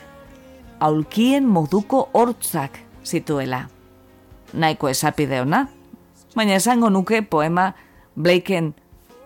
aulkien 0.80 1.48
moduko 1.48 2.10
hortzak 2.14 2.80
zituela. 3.06 3.70
Naiko 4.54 4.90
esapide 4.90 5.42
ona, 5.42 5.68
baina 6.36 6.56
esango 6.56 6.90
nuke 6.90 7.22
poema 7.22 7.74
Blakeen 8.16 8.74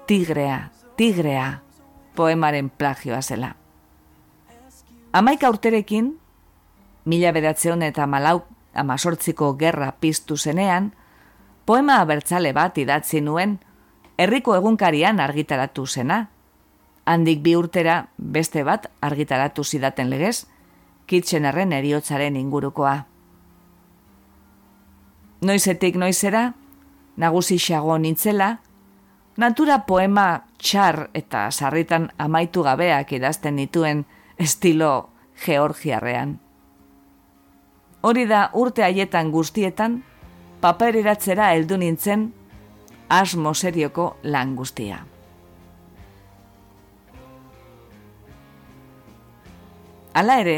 tigrea, 0.05 0.69
tigrea, 0.95 1.61
poemaren 2.15 2.69
plagioa 2.69 3.21
zela. 3.21 3.55
Amaika 5.13 5.49
urterekin, 5.49 6.19
mila 7.05 7.31
bedatzeon 7.31 7.81
eta 7.81 8.05
malau 8.05 8.43
amazortziko 8.75 9.53
gerra 9.57 9.91
piztu 9.99 10.37
zenean, 10.37 10.91
poema 11.65 11.99
abertzale 11.99 12.53
bat 12.53 12.77
idatzi 12.77 13.21
nuen, 13.21 13.57
herriko 14.17 14.55
egunkarian 14.55 15.19
argitaratu 15.19 15.85
zena. 15.85 16.29
Handik 17.05 17.41
bi 17.41 17.55
urtera 17.55 18.07
beste 18.17 18.63
bat 18.63 18.87
argitaratu 19.01 19.63
zidaten 19.63 20.09
legez, 20.09 20.45
kitxenarren 21.05 21.73
eriotzaren 21.73 22.35
ingurukoa. 22.35 22.95
Noizetik 25.45 25.97
noizera, 26.01 26.53
nagusi 27.17 27.59
xago 27.61 27.97
nintzela, 28.01 28.55
natura 29.37 29.83
poema 29.85 30.45
txar 30.57 31.09
eta 31.13 31.49
sarritan 31.51 32.09
amaitu 32.17 32.63
gabeak 32.63 33.11
idazten 33.13 33.61
dituen 33.61 34.05
estilo 34.37 35.09
georgiarrean. 35.45 36.39
Hori 38.01 38.25
da 38.29 38.49
urte 38.53 38.83
haietan 38.85 39.31
guztietan, 39.31 40.03
papereratzera 40.65 41.51
heldu 41.53 41.77
nintzen 41.77 42.31
asmo 43.13 43.53
serioko 43.53 44.15
lan 44.23 44.55
guztia. 44.57 45.03
Hala 50.15 50.39
ere, 50.41 50.55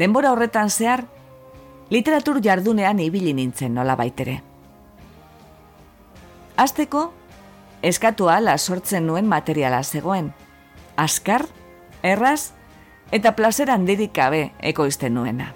denbora 0.00 0.32
horretan 0.32 0.72
zehar, 0.72 1.04
literatur 1.92 2.40
jardunean 2.40 3.02
ibili 3.04 3.34
nintzen 3.36 3.76
nola 3.76 3.98
baitere. 4.00 4.38
Azteko, 6.56 7.10
eskatu 7.82 8.32
ala 8.32 8.56
sortzen 8.56 9.04
nuen 9.10 9.28
materiala 9.28 9.82
zegoen. 9.84 10.32
Askar, 10.96 11.44
erraz, 12.02 12.54
eta 13.12 13.36
plazer 13.36 13.68
handirik 13.76 14.16
gabe 14.16 14.46
ekoizten 14.72 15.20
nuena. 15.20 15.52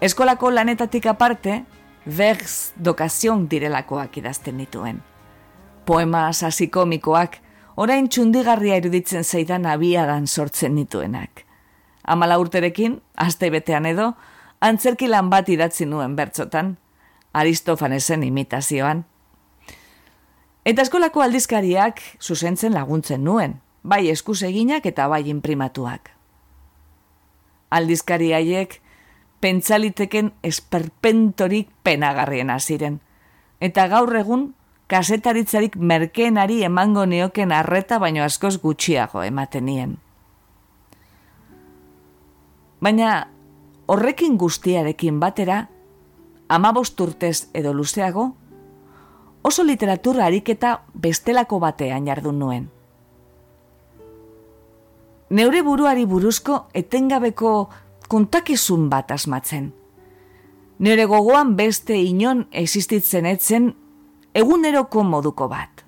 Eskolako 0.00 0.52
lanetatik 0.54 1.08
aparte, 1.10 1.64
verz 2.06 2.72
dokazion 2.78 3.48
direlakoak 3.50 4.20
idazten 4.20 4.60
dituen. 4.62 5.00
Poema 5.86 6.28
sasi 6.32 6.68
komikoak, 6.70 7.40
orain 7.74 8.06
txundigarria 8.06 8.78
iruditzen 8.78 9.26
zaidan 9.26 9.66
abiadan 9.66 10.30
sortzen 10.30 10.78
dituenak. 10.78 11.42
Amala 12.04 12.38
urterekin, 12.38 13.00
aste 13.16 13.50
betean 13.50 13.90
edo, 13.90 14.12
antzerki 14.60 15.10
lan 15.10 15.30
bat 15.34 15.50
idatzi 15.50 15.86
nuen 15.86 16.14
bertzotan, 16.14 16.76
Aristofanesen 17.34 18.22
imitazioan. 18.22 19.02
Eta 20.64 20.82
eskolako 20.86 21.26
aldizkariak 21.26 22.00
zuzentzen 22.22 22.72
laguntzen 22.72 23.24
nuen, 23.24 23.58
bai 23.82 24.06
eskus 24.14 24.44
eginak 24.46 24.86
eta 24.86 25.08
bai 25.10 25.24
imprimatuak. 25.26 26.12
Aldizkari 27.74 28.32
haiek 28.32 28.80
pentsaliteken 29.40 30.32
esperpentorik 30.42 31.68
penagarrien 31.82 32.50
ziren. 32.58 33.00
Eta 33.60 33.86
gaur 33.88 34.14
egun 34.16 34.54
kasetaritzarik 34.86 35.76
merkeenari 35.76 36.62
emango 36.64 37.06
neoken 37.06 37.52
arreta 37.52 37.98
baino 37.98 38.22
askoz 38.24 38.58
gutxiago 38.58 39.22
ematenien. 39.22 39.98
Baina 42.80 43.28
horrekin 43.86 44.36
guztiarekin 44.38 45.20
batera, 45.20 45.68
amabost 46.48 47.00
urtez 47.00 47.48
edo 47.52 47.74
luzeago, 47.74 48.34
oso 49.42 49.64
literatura 49.64 50.26
ariketa 50.26 50.82
bestelako 50.94 51.58
batean 51.58 52.06
jardun 52.06 52.38
nuen 52.38 52.68
neure 55.30 55.62
buruari 55.62 56.06
buruzko 56.08 56.66
etengabeko 56.74 57.68
kontakizun 58.08 58.88
bat 58.90 59.10
asmatzen. 59.10 59.72
Nere 60.78 61.04
gogoan 61.10 61.56
beste 61.56 61.96
inon 61.98 62.46
existitzen 62.52 63.26
etzen 63.26 63.72
eguneroko 64.34 65.02
moduko 65.02 65.48
bat. 65.48 65.84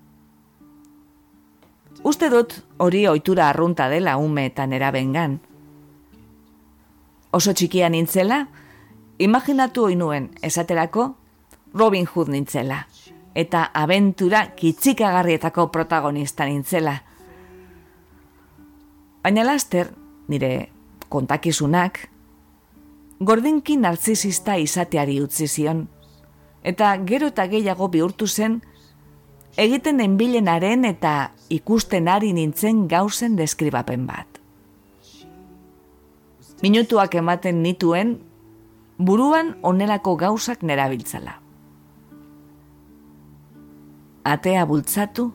Uste 2.04 2.30
dut 2.32 2.56
hori 2.78 3.04
ohitura 3.06 3.48
arrunta 3.48 3.88
dela 3.88 4.16
umeetan 4.16 4.72
erabengan. 4.72 5.38
Oso 7.32 7.52
txikia 7.52 7.88
nintzela, 7.92 8.46
imaginatu 9.18 9.84
oinuen 9.90 10.30
esaterako 10.42 11.14
Robin 11.74 12.08
Hood 12.08 12.32
nintzela, 12.32 12.80
eta 13.34 13.68
abentura 13.74 14.46
kitzikagarrietako 14.56 15.68
protagonista 15.70 16.48
nintzela– 16.48 16.98
Baina 19.20 19.44
laster, 19.44 19.90
nire 20.32 20.70
kontakizunak, 21.10 22.08
gordinki 23.20 23.76
narzisista 23.76 24.56
izateari 24.56 25.18
utzi 25.20 25.48
zion, 25.48 25.84
eta 26.62 26.94
gero 27.08 27.28
eta 27.34 27.46
gehiago 27.50 27.90
bihurtu 27.92 28.28
zen, 28.28 28.60
egiten 29.60 30.00
enbilenaren 30.00 30.86
eta 30.88 31.32
ikusten 31.50 32.08
ari 32.08 32.32
nintzen 32.32 32.86
gauzen 32.88 33.36
deskribapen 33.36 34.06
bat. 34.06 34.40
Minutuak 36.62 37.14
ematen 37.16 37.62
nituen, 37.64 38.18
buruan 38.98 39.54
onelako 39.62 40.16
gauzak 40.20 40.62
nerabiltzala. 40.62 41.38
Atea 44.24 44.64
bultzatu 44.68 45.30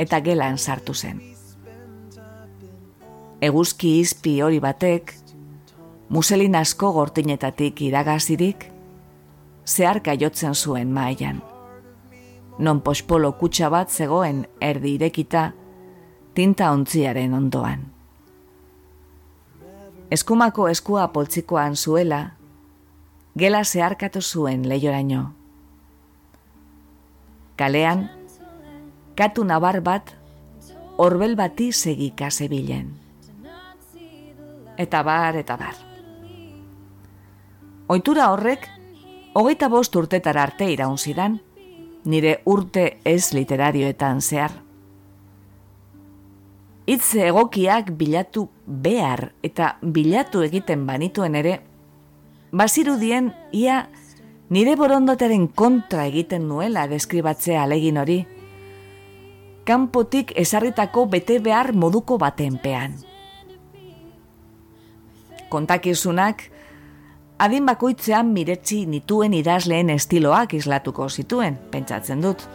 eta 0.00 0.20
gelan 0.24 0.56
sartu 0.58 0.94
zen 0.94 1.35
eguzki 3.40 3.98
izpi 4.00 4.40
hori 4.40 4.60
batek, 4.60 5.12
muselin 6.08 6.56
asko 6.56 6.92
gortinetatik 6.92 7.82
iragazirik, 7.84 8.70
zeharka 9.66 10.14
jotzen 10.14 10.54
zuen 10.54 10.92
maian. 10.92 11.42
Non 12.58 12.80
pospolo 12.80 13.32
kutsa 13.36 13.68
bat 13.70 13.90
zegoen 13.92 14.46
erdi 14.60 14.94
irekita, 14.96 15.50
tinta 16.34 16.70
ontziaren 16.72 17.34
ondoan. 17.34 17.84
Eskumako 20.10 20.68
eskua 20.68 21.08
poltsikoan 21.12 21.76
zuela, 21.76 22.36
gela 23.36 23.64
zeharkatu 23.64 24.22
zuen 24.22 24.68
lehioraino. 24.68 25.32
Kalean, 27.56 28.08
katu 29.16 29.44
nabar 29.44 29.80
bat, 29.80 30.14
horbel 30.96 31.36
bati 31.36 31.72
segika 31.72 32.30
zebilen 32.30 33.05
eta 34.76 35.02
bar, 35.02 35.36
eta 35.36 35.56
bar. 35.56 35.74
Oitura 37.88 38.30
horrek, 38.32 38.68
hogeita 39.34 39.68
bost 39.68 39.94
urtetara 39.96 40.42
arte 40.42 40.66
iraun 40.72 40.98
zidan, 40.98 41.40
nire 42.04 42.40
urte 42.44 42.98
ez 43.04 43.32
literarioetan 43.34 44.20
zehar. 44.20 44.52
Itze 46.86 47.26
egokiak 47.28 47.90
bilatu 47.98 48.48
behar 48.66 49.32
eta 49.42 49.76
bilatu 49.82 50.42
egiten 50.46 50.86
banituen 50.86 51.34
ere, 51.34 51.60
bazirudien 52.52 53.32
ia 53.52 53.88
nire 54.50 54.76
borondotaren 54.78 55.48
kontra 55.48 56.06
egiten 56.06 56.46
nuela 56.48 56.86
deskribatzea 56.86 57.64
alegin 57.66 57.98
hori, 57.98 58.20
kanpotik 59.66 60.32
esarritako 60.38 61.08
bete 61.10 61.40
behar 61.42 61.72
moduko 61.74 62.18
batenpean 62.22 62.94
kontakizunak 65.48 66.42
adin 67.38 67.66
bakoitzean 67.66 68.26
miretzi 68.32 68.84
nituen 68.86 69.34
idazleen 69.34 69.90
estiloak 69.90 70.54
islatuko 70.54 71.08
zituen, 71.08 71.58
pentsatzen 71.70 72.22
dut. 72.22 72.46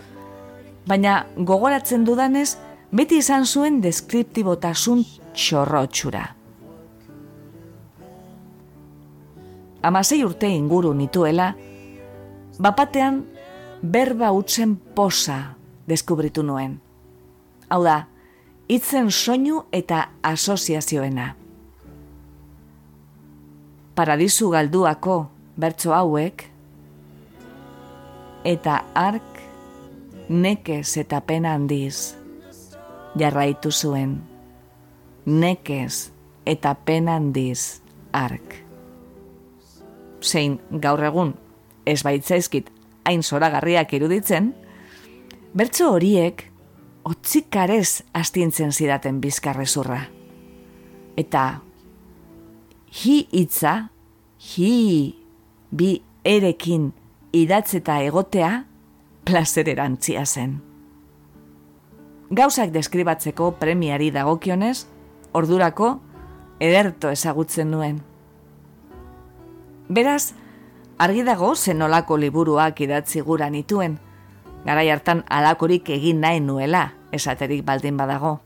Baina 0.87 1.25
gogoratzen 1.37 2.05
dudanez, 2.05 2.57
beti 2.91 3.21
izan 3.21 3.45
zuen 3.45 3.81
deskriptibotasun 3.83 5.03
txorrotxura. 5.33 6.23
Amasei 9.81 10.21
urte 10.25 10.49
inguru 10.49 10.93
nituela, 10.93 11.53
bapatean 12.61 13.23
berba 13.81 14.29
utzen 14.31 14.75
posa 14.95 15.55
deskubritu 15.89 16.43
nuen. 16.45 16.77
Hau 17.69 17.81
da, 17.83 18.03
itzen 18.69 19.09
soinu 19.11 19.63
eta 19.73 20.07
asoziazioena 20.27 21.31
paradisu 23.95 24.49
galduako 24.49 25.25
bertso 25.59 25.93
hauek 25.93 26.45
eta 28.43 28.81
ark 28.95 29.41
nekez 30.29 30.97
eta 30.97 31.21
pena 31.21 31.53
handiz. 31.53 32.15
Jarraitu 33.19 33.71
zuen, 33.71 34.21
nekez 35.25 36.11
eta 36.47 36.73
pena 36.75 37.17
handiz 37.19 37.81
ark. 38.15 38.55
Zein 40.23 40.59
gaur 40.71 41.03
egun, 41.03 41.33
ez 41.85 41.99
baitzaizkit 42.07 42.69
hain 43.03 43.23
zoragarriak 43.23 43.91
iruditzen, 43.97 44.53
bertso 45.53 45.91
horiek 45.91 46.45
otzikarez 47.03 48.03
astintzen 48.13 48.71
zidaten 48.71 49.19
bizkarrezurra. 49.21 50.05
Eta 51.17 51.43
hi 52.91 53.27
hitza, 53.31 53.89
hi 54.37 55.15
bi 55.71 56.01
erekin 56.27 56.91
idatzeta 57.31 58.01
egotea, 58.03 58.65
plazer 59.23 59.69
erantzia 59.71 60.25
zen. 60.25 60.59
Gauzak 62.31 62.71
deskribatzeko 62.75 63.53
premiari 63.59 64.11
dagokionez, 64.11 64.85
ordurako 65.31 65.93
ederto 66.59 67.11
ezagutzen 67.11 67.71
nuen. 67.71 68.01
Beraz, 69.87 70.33
argi 70.99 71.23
dago 71.27 71.55
zenolako 71.55 72.17
liburuak 72.19 72.79
idatzi 72.83 73.23
gura 73.23 73.49
nituen, 73.49 73.99
garai 74.65 74.89
hartan 74.91 75.23
alakorik 75.27 75.89
egin 75.89 76.21
nahi 76.23 76.39
nuela, 76.43 76.89
esaterik 77.11 77.63
baldin 77.65 77.97
badago. 77.97 78.39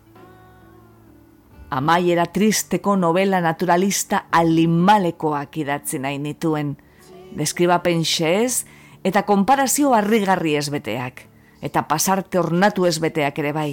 Amaiera 1.69 2.25
tristeko 2.25 2.95
novela 2.95 3.41
naturalista 3.41 4.25
alimalekoak 4.31 5.57
idatzi 5.57 5.99
nahi 5.99 6.19
nituen, 6.21 6.75
deskribapen 7.35 8.03
xeez 8.05 8.65
eta 9.03 9.23
konparazio 9.25 9.93
harrigarri 9.93 10.55
ezbeteak, 10.59 11.25
eta 11.61 11.85
pasarte 11.89 12.39
ornatu 12.39 12.85
ezbeteak 12.85 13.39
ere 13.41 13.51
bai, 13.53 13.71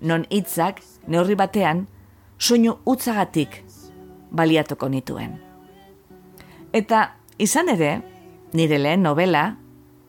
non 0.00 0.26
hitzak 0.30 0.82
neurri 1.08 1.34
batean, 1.38 1.86
soinu 2.38 2.78
utzagatik 2.86 3.62
baliatuko 4.30 4.88
nituen. 4.88 5.36
Eta 6.72 7.12
izan 7.38 7.68
ere, 7.68 8.00
nire 8.52 8.78
lehen 8.78 9.04
novela, 9.04 9.56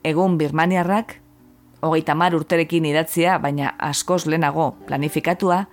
egun 0.04 0.38
birmaniarrak, 0.38 1.20
hogeita 1.84 2.16
mar 2.16 2.36
urterekin 2.36 2.86
idatzia, 2.88 3.38
baina 3.44 3.74
askoz 3.80 4.26
lehenago 4.28 4.74
planifikatua, 4.88 5.66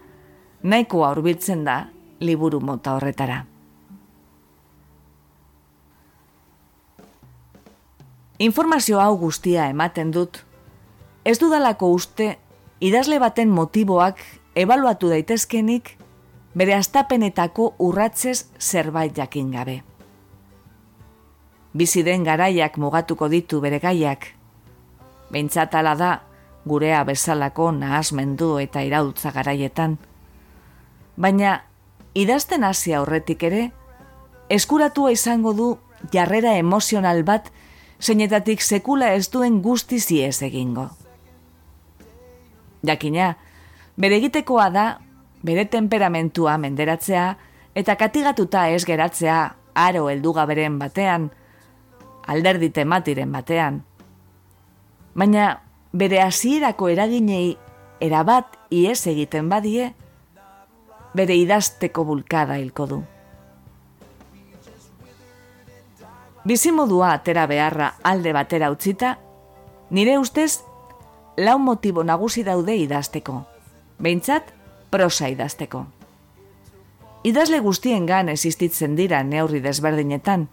nahikoa 0.63 1.11
hurbiltzen 1.11 1.65
da 1.65 1.87
liburu 2.21 2.61
mota 2.61 2.95
horretara. 2.95 3.45
Informazio 8.41 9.01
hau 9.01 9.19
guztia 9.19 9.67
ematen 9.69 10.13
dut, 10.13 10.39
ez 11.25 11.37
dudalako 11.41 11.91
uste 11.93 12.39
idazle 12.81 13.19
baten 13.21 13.51
motiboak 13.53 14.21
ebaluatu 14.57 15.11
daitezkenik 15.13 15.97
bere 16.57 16.75
astapenetako 16.75 17.75
urratzez 17.79 18.47
zerbait 18.59 19.17
jakin 19.17 19.51
gabe. 19.53 19.83
Bizi 21.77 22.03
den 22.03 22.25
garaiak 22.25 22.79
mugatuko 22.79 23.29
ditu 23.29 23.61
bere 23.61 23.79
gaiak, 23.79 24.25
behintzatala 25.31 25.95
da 25.95 26.11
gurea 26.67 27.05
bezalako 27.05 27.71
nahazmendu 27.73 28.57
eta 28.59 28.83
irautza 28.83 29.31
garaietan. 29.37 29.99
Baina, 31.21 31.59
idazten 32.17 32.65
hasi 32.65 32.95
aurretik 32.97 33.43
ere, 33.45 33.67
eskuratua 34.49 35.13
izango 35.13 35.53
du 35.53 35.69
jarrera 36.15 36.55
emozional 36.57 37.23
bat 37.29 37.51
zeinetatik 38.01 38.65
sekula 38.65 39.13
ez 39.13 39.29
duen 39.29 39.61
guzti 39.61 40.01
ziez 40.01 40.41
egingo. 40.43 40.89
Jakina, 42.89 43.35
bere 44.01 44.17
egitekoa 44.17 44.71
da, 44.73 44.87
bere 45.45 45.67
temperamentua 45.69 46.57
menderatzea, 46.59 47.27
eta 47.77 47.97
katigatuta 48.01 48.69
ez 48.73 48.87
geratzea 48.89 49.41
aro 49.77 50.09
helduga 50.09 50.47
beren 50.49 50.79
batean, 50.81 51.29
alderdi 52.33 52.71
tematiren 52.73 53.33
batean. 53.33 53.83
Baina, 55.15 55.59
bere 55.93 56.23
hasierako 56.25 56.89
eraginei 56.89 57.59
erabat 58.01 58.57
iez 58.73 59.03
egiten 59.11 59.53
badie, 59.53 59.93
bere 61.15 61.37
idazteko 61.37 62.05
bulkada 62.05 62.57
hilko 62.61 62.87
du. 62.87 63.01
Bizimodua 66.45 67.13
atera 67.19 67.47
beharra 67.47 67.95
alde 68.03 68.33
batera 68.33 68.71
utzita, 68.73 69.19
nire 69.91 70.17
ustez, 70.19 70.63
lau 71.37 71.59
motibo 71.59 72.05
nagusi 72.05 72.43
daude 72.45 72.77
idazteko. 72.77 73.43
Behintzat, 74.01 74.55
prosa 74.91 75.29
idazteko. 75.29 75.85
Idazle 77.29 77.61
guztien 77.61 78.07
gan 78.09 78.31
existitzen 78.33 78.97
dira 78.97 79.21
neurri 79.23 79.61
desberdinetan, 79.61 80.49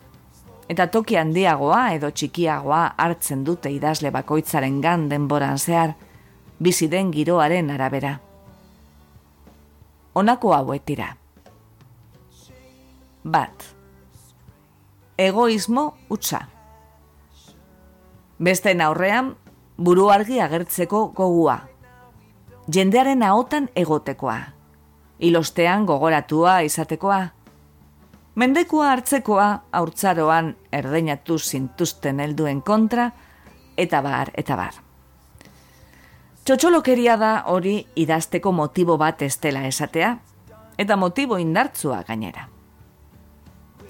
eta 0.67 0.89
toki 0.91 1.15
handiagoa 1.15 1.93
edo 1.95 2.11
txikiagoa 2.11 2.83
hartzen 2.99 3.45
dute 3.47 3.71
idazle 3.71 4.11
bakoitzaren 4.11 4.81
gan 4.83 5.07
denboran 5.09 5.57
zehar, 5.57 5.95
bizi 6.59 6.91
den 6.91 7.13
giroaren 7.15 7.71
arabera. 7.71 8.17
Honako 10.17 10.53
hauek 10.55 10.81
dira. 10.87 11.11
Bat 13.23 13.67
egoismo 15.17 15.97
utza. 16.09 16.39
Beste 18.39 18.73
aurrean, 18.83 19.35
buru 19.77 20.09
argi 20.13 20.39
agertzeko 20.39 21.07
gogua. 21.17 21.59
Jendearen 22.73 23.23
ahotan 23.23 23.69
egotekoa. 23.75 24.39
Ilostean 25.19 25.85
gogoratua 25.85 26.61
izatekoa. 26.61 27.21
Mendekua 28.35 28.91
hartzekoa 28.91 29.47
haurtzaroan 29.71 30.55
erdeinatu 30.71 31.39
zintuzten 31.39 32.19
helduen 32.19 32.61
kontra, 32.61 33.11
eta 33.77 34.01
bar, 34.01 34.29
eta 34.37 34.55
bar. 34.55 34.86
Txotxolokeria 36.47 37.17
da 37.19 37.29
hori 37.51 37.81
idazteko 37.99 38.53
motibo 38.55 38.95
bat 38.95 39.19
estela 39.25 39.65
esatea, 39.67 40.13
eta 40.79 40.95
motibo 40.95 41.35
indartzua 41.43 41.97
gainera. 42.07 42.45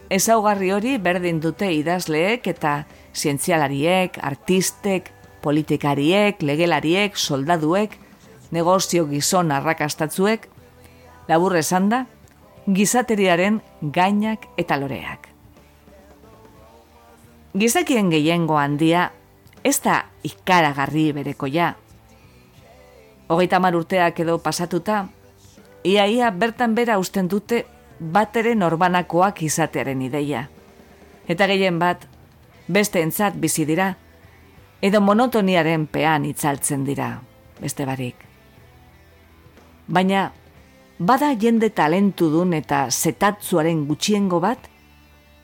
Ezaugarri 0.09 0.71
hori 0.73 0.95
berdin 0.97 1.37
dute 1.43 1.69
idazleek 1.69 2.49
eta 2.49 2.73
zientzialariek, 3.13 4.17
artistek, 4.31 5.13
politikariek, 5.45 6.41
legelariek, 6.41 7.13
soldaduek, 7.13 7.93
negozio 8.49 9.05
gizon 9.05 9.53
arrakastatzuek, 9.53 10.49
labur 11.29 11.61
esan 11.61 11.93
da, 11.93 12.03
gizateriaren 12.65 13.61
gainak 13.81 14.49
eta 14.57 14.81
loreak. 14.81 15.29
Gizakien 17.53 18.09
gehiengo 18.09 18.57
handia, 18.57 19.11
ez 19.61 19.77
da 19.83 20.07
ikaragarri 20.25 21.11
berekoia. 21.13 21.75
Hogeita 23.27 23.59
urteak 23.59 24.19
edo 24.19 24.37
pasatuta, 24.39 25.09
iaia 25.83 26.31
bertan 26.31 26.75
bera 26.75 26.97
usten 26.97 27.27
dute 27.27 27.65
batere 27.99 28.55
norbanakoak 28.55 29.41
izatearen 29.43 30.01
ideia. 30.01 30.47
Eta 31.27 31.47
gehien 31.47 31.79
bat, 31.79 32.07
beste 32.67 33.01
entzat 33.01 33.35
bizi 33.35 33.65
dira, 33.65 33.97
edo 34.81 35.01
monotoniaren 35.01 35.87
pean 35.87 36.25
itzaltzen 36.25 36.85
dira, 36.85 37.21
beste 37.59 37.85
barik. 37.85 38.15
Baina, 39.87 40.31
bada 40.99 41.33
jende 41.35 41.69
talentu 41.69 42.29
dun 42.31 42.53
eta 42.53 42.87
zetatzuaren 42.91 43.85
gutxiengo 43.87 44.39
bat, 44.39 44.69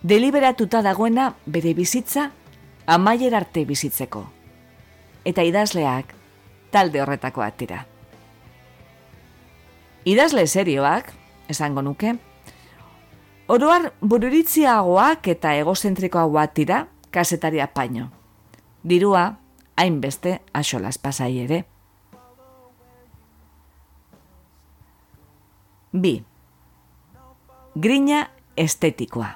deliberatuta 0.04 0.82
dagoena 0.82 1.34
bere 1.46 1.74
bizitza 1.74 2.30
amaier 2.86 3.36
arte 3.36 3.66
bizitzeko. 3.66 4.24
Eta 5.26 5.44
idazleak 5.44 6.23
talde 6.74 7.02
horretakoak 7.02 7.58
dira. 7.60 7.84
Idazle 10.10 10.48
serioak, 10.48 11.14
esango 11.48 11.86
nuke, 11.86 12.18
Oroar 13.52 13.90
bururitziagoak 14.00 15.28
eta 15.28 15.52
egozentrikoagoak 15.60 16.54
dira 16.56 16.78
kasetaria 17.12 17.68
paino. 17.68 18.08
Dirua, 18.88 19.24
hainbeste 19.76 20.38
axolaz 20.54 20.96
pasai 20.98 21.40
ere. 21.44 21.60
Bi. 25.92 26.24
Grina 27.76 28.24
estetikoa. 28.56 29.30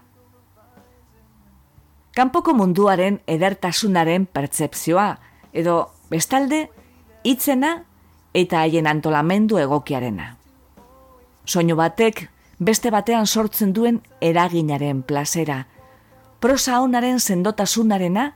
Kanpoko 2.15 2.55
munduaren 2.57 3.19
edertasunaren 3.27 4.25
pertsepzioa, 4.25 5.09
edo 5.53 5.91
bestalde, 6.09 6.69
hitzena 7.23 7.83
eta 8.33 8.61
haien 8.61 8.87
antolamendu 8.87 9.57
egokiarena. 9.57 10.35
Soinu 11.45 11.75
batek 11.75 12.27
beste 12.59 12.91
batean 12.91 13.27
sortzen 13.27 13.73
duen 13.73 14.01
eraginaren 14.21 15.03
plazera, 15.03 15.65
prosa 16.39 16.81
honaren 16.81 17.19
sendotasunarena 17.19 18.33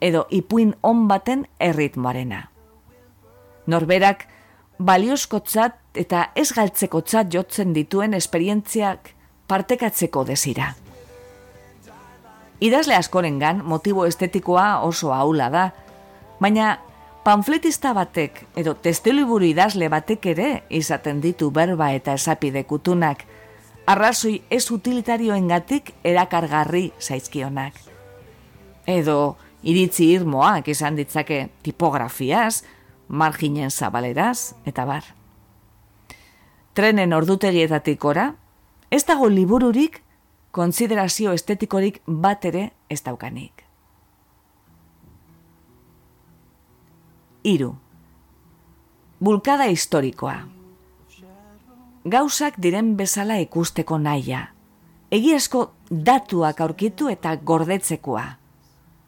edo 0.00 0.26
ipuin 0.30 0.74
on 0.82 1.06
baten 1.08 1.46
erritmoarena. 1.60 2.48
Norberak 3.66 4.26
balioskotzat 4.78 5.78
eta 5.98 6.28
ez 6.34 6.52
galtzekotzat 6.54 7.32
jotzen 7.34 7.72
dituen 7.74 8.14
esperientziak 8.14 9.14
partekatzeko 9.48 10.24
desira. 10.24 10.74
Idazle 12.60 12.96
askorengan 12.98 13.62
motibo 13.64 14.04
estetikoa 14.06 14.80
oso 14.86 15.12
aula 15.14 15.48
da, 15.50 15.64
baina 16.40 16.78
panfletista 17.24 17.92
batek 17.96 18.44
edo 18.56 18.74
testeliburu 18.74 19.46
idazle 19.48 19.88
batek 19.92 20.26
ere 20.32 20.48
izaten 20.70 21.20
ditu 21.20 21.50
berba 21.50 21.92
eta 21.92 22.14
esapide 22.14 22.64
kutunak, 22.64 23.24
arrazoi 23.86 24.42
ez 24.50 24.70
utilitarioengatik 24.70 25.92
erakargarri 26.04 26.90
zaizkionak. 27.00 27.78
Edo 28.86 29.36
iritzi 29.62 30.10
irmoak 30.14 30.68
izan 30.68 30.96
ditzake 30.96 31.48
tipografiaz, 31.62 32.62
marginen 33.08 33.70
zabaleraz, 33.70 34.54
eta 34.66 34.84
bar. 34.84 35.04
Trenen 36.74 37.12
ordutegietatik 37.12 38.04
ora, 38.04 38.32
ez 38.90 39.04
dago 39.04 39.28
libururik, 39.28 40.02
konsiderazio 40.52 41.32
estetikorik 41.32 42.00
bat 42.06 42.44
ere 42.44 42.70
ez 42.88 43.02
daukanik. 43.02 43.67
Iru. 47.48 47.70
Bulkada 49.24 49.64
historikoa. 49.72 50.36
Gauzak 52.04 52.58
diren 52.60 52.90
bezala 52.98 53.38
ikusteko 53.40 53.96
naia. 53.98 54.42
Egiazko 55.10 55.62
datuak 56.08 56.60
aurkitu 56.60 57.08
eta 57.08 57.32
gordetzekoa. 57.50 58.24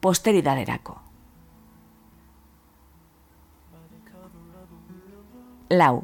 Posteridaderako. 0.01 0.97
Lau. 5.77 5.97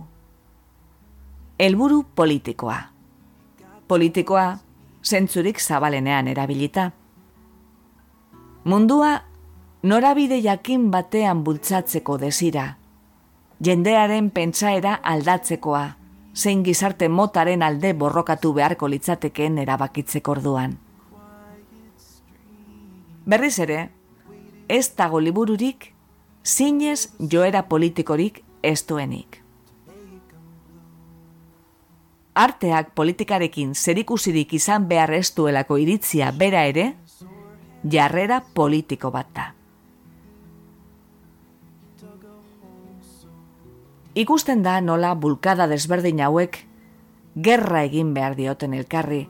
Elburu 1.58 2.02
politikoa. 2.14 2.76
Politikoa, 3.88 4.58
zentzurik 5.02 5.60
zabalenean 5.60 6.28
erabilita. 6.28 6.90
Mundua 8.64 9.14
norabide 9.82 10.40
jakin 10.42 10.90
batean 10.90 11.44
bultzatzeko 11.44 12.18
desira. 12.18 12.76
Jendearen 13.64 14.30
pentsaera 14.30 14.94
aldatzekoa, 15.02 15.96
zein 16.34 16.62
gizarte 16.64 17.08
motaren 17.08 17.62
alde 17.62 17.92
borrokatu 17.94 18.52
beharko 18.52 18.88
litzatekeen 18.88 19.58
erabakitzeko 19.58 20.32
orduan. 20.36 20.76
Berriz 23.26 23.58
ere, 23.58 23.88
ez 24.68 24.94
dago 24.96 25.20
libururik, 25.20 25.92
zinez 26.44 27.08
joera 27.18 27.64
politikorik 27.68 28.42
ez 28.62 28.84
duenik. 28.86 29.42
Arteak 32.36 32.92
politikarekin 32.94 33.72
zerikusirik 33.74 34.52
izan 34.52 34.86
behar 34.88 35.14
ez 35.16 35.32
duelako 35.34 35.78
iritzia 35.80 36.30
bera 36.36 36.66
ere, 36.68 36.90
jarrera 37.82 38.42
politiko 38.54 39.10
bat 39.10 39.32
da. 39.34 39.55
Ikusten 44.16 44.62
da 44.64 44.78
nola 44.80 45.10
bulkada 45.12 45.66
desberdin 45.68 46.22
hauek 46.24 46.62
gerra 47.36 47.82
egin 47.84 48.14
behar 48.16 48.32
dioten 48.38 48.72
elkarri, 48.72 49.26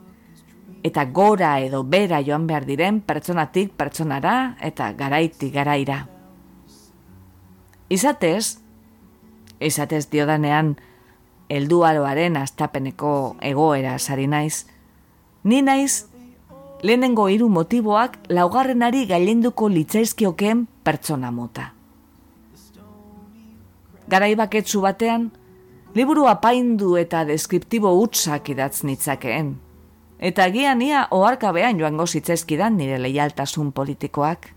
eta 0.87 1.03
gora 1.11 1.57
edo 1.59 1.81
bera 1.83 2.21
joan 2.23 2.45
behar 2.47 2.63
diren 2.63 3.01
pertsonatik 3.03 3.75
pertsonara 3.75 4.55
eta 4.63 4.93
garaitik 4.95 5.51
garaira. 5.53 6.05
Izatez, 7.91 8.59
izatez 9.59 10.05
diodanean, 10.07 10.77
elduaroaren 11.51 12.39
astapeneko 12.39 13.35
egoera 13.43 13.99
sari 13.99 14.27
naiz, 14.31 14.67
ni 15.43 15.61
naiz 15.61 16.05
lehenengo 16.79 17.27
hiru 17.27 17.51
motiboak 17.51 18.21
laugarrenari 18.31 19.03
gailenduko 19.07 19.67
litzaizkioken 19.67 20.67
pertsona 20.83 21.31
mota 21.31 21.73
garaibaketsu 24.09 24.81
batean, 24.81 25.31
liburu 25.95 26.27
apaindu 26.27 26.95
eta 26.99 27.23
deskriptibo 27.27 27.91
utsak 28.01 28.49
idatz 28.53 28.83
nitzakeen. 28.83 29.55
Eta 30.19 30.47
gian 30.49 30.81
ia 30.81 31.07
oarkabean 31.11 31.79
joango 31.79 32.07
zitzezkidan 32.07 32.77
nire 32.77 32.97
leialtasun 33.01 33.71
politikoak. 33.71 34.49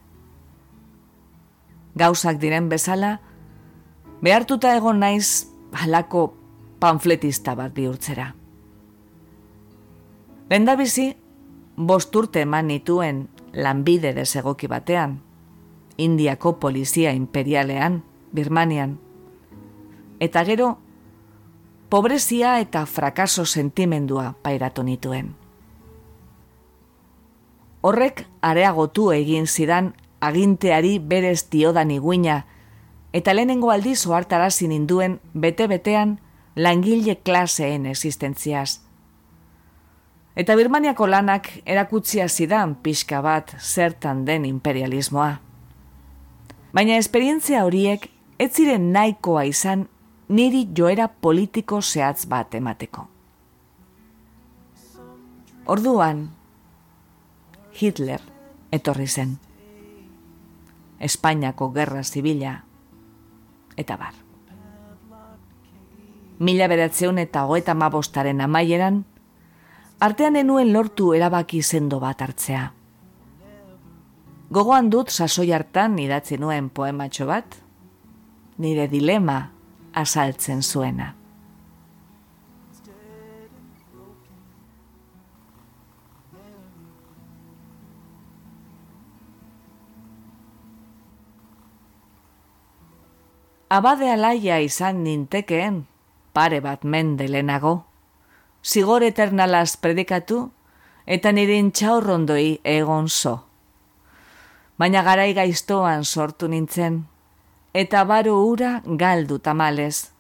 Gauzak 1.98 2.38
diren 2.40 2.68
bezala, 2.68 3.18
behartuta 4.22 4.74
egon 4.76 5.00
naiz 5.00 5.46
halako 5.72 6.30
panfletista 6.80 7.54
bat 7.54 7.74
bihurtzera. 7.74 8.30
Lendabizi, 10.50 11.12
bosturte 11.76 12.40
eman 12.46 12.66
nituen 12.66 13.28
lanbide 13.54 14.14
desegoki 14.16 14.66
batean, 14.66 15.20
Indiako 16.00 16.54
polizia 16.56 17.10
imperialean, 17.12 18.02
Birmanian, 18.32 18.94
eta 20.20 20.44
gero, 20.44 20.78
pobrezia 21.88 22.58
eta 22.60 22.84
frakaso 22.86 23.46
sentimendua 23.46 24.34
pairatu 24.42 24.84
nituen. 24.86 25.34
Horrek 27.80 28.26
areagotu 28.44 29.10
egin 29.16 29.46
zidan 29.48 29.94
aginteari 30.20 30.98
berez 31.00 31.48
diodan 31.50 31.90
iguina, 31.90 32.44
eta 33.12 33.34
lehenengo 33.34 33.72
aldiz 33.72 34.04
oartarazi 34.06 34.68
ninduen 34.68 35.18
bete-betean 35.32 36.18
langile 36.54 37.16
klaseen 37.16 37.86
existentziaz. 37.86 38.80
Eta 40.36 40.54
Birmaniako 40.56 41.08
lanak 41.10 41.48
erakutzia 41.66 42.28
zidan 42.28 42.76
pixka 42.84 43.20
bat 43.20 43.56
zertan 43.58 44.24
den 44.24 44.44
imperialismoa. 44.44 45.40
Baina 46.72 47.00
esperientzia 47.00 47.64
horiek 47.66 48.06
ez 48.38 48.52
ziren 48.54 48.92
nahikoa 48.92 49.42
izan 49.48 49.88
niri 50.30 50.68
joera 50.76 51.08
politiko 51.08 51.80
zehatz 51.82 52.26
bat 52.30 52.54
emateko. 52.54 53.06
Orduan, 55.66 56.28
Hitler 57.74 58.22
etorri 58.70 59.06
zen. 59.08 59.36
Espainiako 61.00 61.70
gerra 61.74 62.04
zibila 62.04 62.54
eta 63.76 63.96
bar. 63.96 64.14
Mila 66.38 66.66
beratzeun 66.68 67.18
eta 67.18 67.44
hoeta 67.44 67.74
mabostaren 67.74 68.40
amaieran, 68.40 69.04
artean 70.00 70.36
enuen 70.36 70.72
lortu 70.72 71.12
erabaki 71.14 71.62
zendo 71.62 72.00
bat 72.00 72.22
hartzea. 72.22 72.72
Gogoan 74.50 74.90
dut 74.90 75.10
sasoi 75.10 75.52
hartan 75.52 75.98
idatzi 75.98 76.38
nuen 76.38 76.70
poematxo 76.70 77.26
bat, 77.26 77.56
nire 78.58 78.88
dilema 78.88 79.40
asaltzen 79.94 80.62
zuena. 80.62 81.14
Abade 93.70 94.08
alaia 94.10 94.58
izan 94.58 95.04
nintekeen, 95.04 95.84
pare 96.34 96.58
bat 96.60 96.82
mende 96.82 97.28
lehenago, 97.30 97.84
zigor 98.66 99.04
eternalaz 99.06 99.76
predikatu, 99.78 100.48
eta 101.06 101.30
nire 101.30 101.54
intxaurrondoi 101.62 102.58
egon 102.66 103.06
zo. 103.08 103.36
Baina 104.74 105.04
garai 105.06 105.30
gaiztoan 105.38 106.02
sortu 106.02 106.48
nintzen, 106.50 107.04
eta 107.74 108.04
baro 108.04 108.40
ura 108.44 108.82
galdu 108.84 109.38
tamales. 109.38 110.12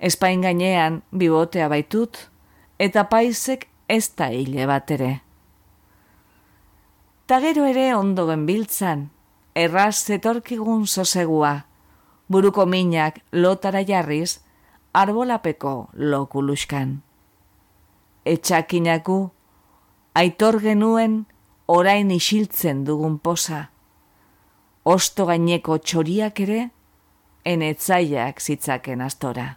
Espain 0.00 0.40
gainean 0.40 1.02
bibotea 1.12 1.68
baitut, 1.68 2.16
eta 2.78 3.04
paisek 3.08 3.68
ez 3.88 4.12
da 4.16 4.30
hile 4.32 4.66
bat 4.66 4.90
ere. 4.90 5.20
Ta 7.26 7.40
gero 7.40 7.66
ere 7.68 7.94
ondo 7.94 8.26
genbiltzan, 8.26 9.10
erraz 9.54 10.04
zetorkigun 10.06 10.86
zozegua, 10.86 11.66
buruko 12.28 12.66
minak 12.66 13.20
lotara 13.32 13.84
jarriz, 13.86 14.40
arbolapeko 14.92 15.90
lokuluskan. 15.94 17.02
Etxakinaku, 18.24 19.30
aitor 20.14 20.60
genuen 20.60 21.26
orain 21.66 22.10
isiltzen 22.10 22.84
dugun 22.84 23.18
posa. 23.18 23.70
Osto 24.84 25.26
gaineko 25.28 25.78
txoriak 25.78 26.40
ere, 26.40 26.70
enetzaiak 27.44 28.40
zitzaken 28.40 29.00
astora. 29.00 29.54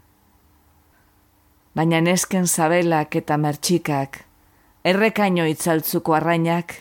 Baina 1.76 2.02
nesken 2.02 2.48
zabelak 2.48 3.16
eta 3.16 3.38
mertxikak, 3.38 4.22
errekaino 4.86 5.46
itzaltzuko 5.50 6.14
arrainak, 6.14 6.76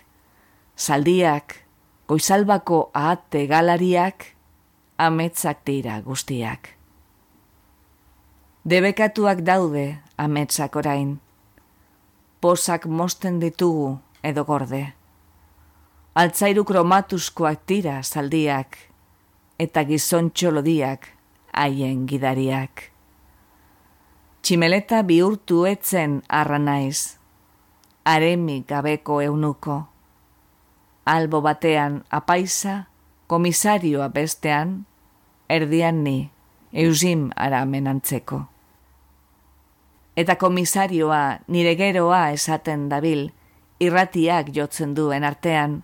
zaldiak, 0.77 1.57
goizalbako 2.09 2.91
ahate 2.93 3.47
galariak, 3.47 4.27
ametzak 4.99 5.65
dira 5.67 6.01
guztiak. 6.05 6.77
Debekatuak 8.69 9.41
daude 9.43 9.99
ametsak 10.17 10.77
orain. 10.77 11.17
Posak 12.41 12.87
mosten 12.87 13.41
ditugu 13.43 13.97
edo 14.23 14.45
gorde. 14.45 14.93
Altzairu 16.15 16.65
kromatuskoak 16.69 17.65
tira 17.67 18.03
zaldiak, 18.03 18.77
eta 19.59 19.85
gizon 19.89 20.31
txolodiak 20.31 21.09
haien 21.53 22.07
gidariak. 22.09 22.91
Tximeleta 24.43 25.03
bihurtu 25.07 25.65
etzen 25.71 26.21
arra 26.29 26.59
naiz, 26.59 27.19
aremi 28.05 28.63
gabeko 28.69 29.21
eunuko. 29.23 29.83
Albo 31.05 31.43
batean 31.43 32.03
apaisa, 32.11 32.87
komisarioa 33.27 34.09
bestean, 34.09 34.87
erdian 35.49 36.03
ni, 36.05 36.31
eusim 36.73 37.31
ara 37.37 37.65
menantzeko 37.67 38.47
eta 40.17 40.37
komisarioa 40.37 41.39
nire 41.49 41.75
geroa 41.77 42.31
esaten 42.37 42.89
dabil, 42.91 43.31
irratiak 43.81 44.53
jotzen 44.55 44.95
duen 44.97 45.25
artean. 45.25 45.83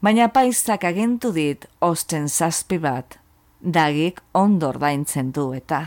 Baina 0.00 0.30
paizak 0.32 0.84
agentu 0.88 1.28
dit 1.36 1.66
osten 1.84 2.28
zazpi 2.28 2.78
bat, 2.80 3.18
dagik 3.60 4.22
ondor 4.32 4.78
daintzen 4.80 5.28
du 5.36 5.50
eta. 5.52 5.80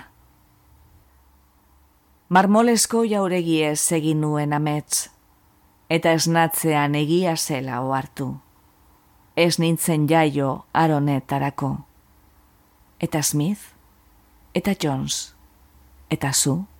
Marmolesko 2.29 3.01
jauregi 3.09 3.63
ez 3.65 3.81
egin 3.97 4.21
nuen 4.21 4.53
amets, 4.53 5.07
eta 5.89 6.13
esnatzean 6.13 6.93
egia 6.97 7.33
zela 7.37 7.81
oartu. 7.81 8.29
Ez 9.35 9.57
nintzen 9.57 10.05
jaio 10.09 10.65
aronetarako. 10.73 11.71
Eta 13.01 13.23
Smith, 13.25 13.73
eta 14.53 14.77
Jones, 14.77 15.33
eta 16.09 16.33
zu. 16.33 16.72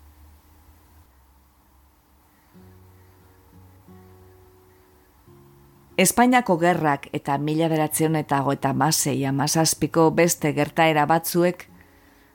Espainiako 5.98 6.56
gerrak 6.58 7.04
eta 7.14 7.36
mila 7.38 7.68
beratzen 7.70 8.16
eta 8.18 8.40
goeta 8.42 8.72
masei 8.74 9.26
amazazpiko 9.30 10.08
beste 10.12 10.50
gertaera 10.54 11.04
batzuek 11.06 11.68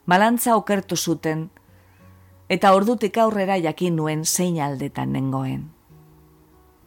malantza 0.07 0.55
okertu 0.55 0.94
zuten 0.97 1.49
eta 2.49 2.71
ordutik 2.73 3.18
aurrera 3.18 3.57
jakin 3.59 3.97
nuen 3.97 4.23
zein 4.25 4.61
aldetan 4.62 5.11
nengoen. 5.12 5.64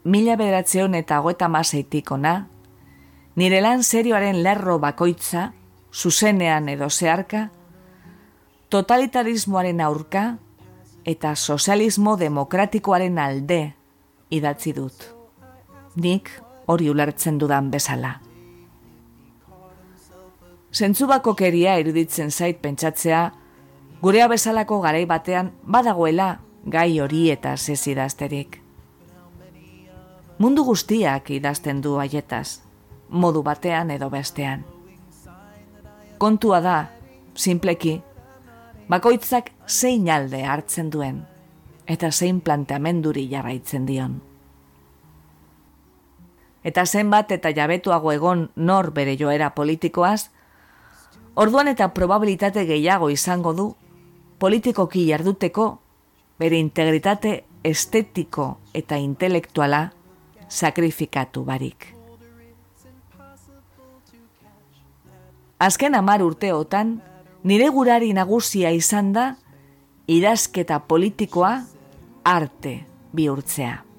Mila 0.03 0.38
beratzen 0.39 0.95
eta 0.95 1.19
goeta 1.19 1.49
maseitik 1.51 2.12
ona, 2.12 2.47
nire 3.36 3.60
lan 3.62 3.84
serioaren 3.84 4.39
lerro 4.41 4.79
bakoitza, 4.79 5.51
zuzenean 5.93 6.69
edo 6.69 6.89
zeharka, 6.89 7.49
totalitarismoaren 8.69 9.81
aurka 9.81 10.38
eta 11.03 11.36
sozialismo 11.36 12.15
demokratikoaren 12.15 13.19
alde 13.19 13.60
idatzi 14.29 14.73
dut. 14.73 15.03
Nik 15.95 16.31
hori 16.71 16.89
ulertzen 16.89 17.38
dudan 17.39 17.69
bezala. 17.71 18.15
Zentzubako 20.71 21.34
keria 21.36 21.75
iruditzen 21.81 22.31
zait 22.31 22.62
pentsatzea, 22.63 23.25
gurea 24.01 24.27
bezalako 24.31 24.79
garai 24.81 25.03
batean 25.05 25.51
badagoela 25.67 26.29
gai 26.65 26.99
hori 27.03 27.25
eta 27.34 27.57
zezidazterik. 27.57 28.62
Mundu 30.39 30.63
guztiak 30.65 31.29
idazten 31.36 31.81
du 31.84 31.97
aietaz, 31.99 32.62
modu 33.10 33.43
batean 33.43 33.91
edo 33.91 34.10
bestean. 34.10 34.63
Kontua 36.17 36.62
da, 36.62 36.77
simpleki, 37.36 37.99
bakoitzak 38.89 39.51
zein 39.67 40.10
alde 40.10 40.43
hartzen 40.45 40.89
duen, 40.89 41.21
eta 41.86 42.12
zein 42.12 42.41
planteamenduri 42.41 43.27
jarraitzen 43.29 43.86
dion 43.86 44.19
eta 46.63 46.86
zenbat 46.86 47.32
eta 47.32 47.52
jabetuago 47.56 48.12
egon 48.12 48.50
nor 48.56 48.91
bere 48.93 49.17
joera 49.17 49.52
politikoaz, 49.56 50.30
orduan 51.36 51.67
eta 51.67 51.93
probabilitate 51.93 52.65
gehiago 52.65 53.10
izango 53.10 53.54
du 53.54 53.76
politikoki 54.39 55.08
jarduteko 55.08 55.80
bere 56.39 56.58
integritate 56.58 57.43
estetiko 57.63 58.58
eta 58.74 58.97
intelektuala 58.97 59.91
sakrifikatu 60.50 61.43
barik. 61.45 61.95
Azken 65.62 65.93
amar 65.93 66.24
urteotan, 66.26 66.95
nire 67.45 67.67
gurari 67.69 68.13
nagusia 68.17 68.71
izan 68.74 69.13
da, 69.13 69.36
idazketa 70.10 70.80
politikoa 70.89 71.54
arte 72.26 72.80
bihurtzea. 73.13 73.90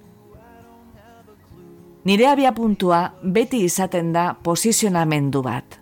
Nire 2.05 2.27
abia 2.27 2.51
puntua 2.53 3.13
beti 3.23 3.61
izaten 3.65 4.13
da 4.13 4.33
posizionamendu 4.43 5.43
bat. 5.43 5.79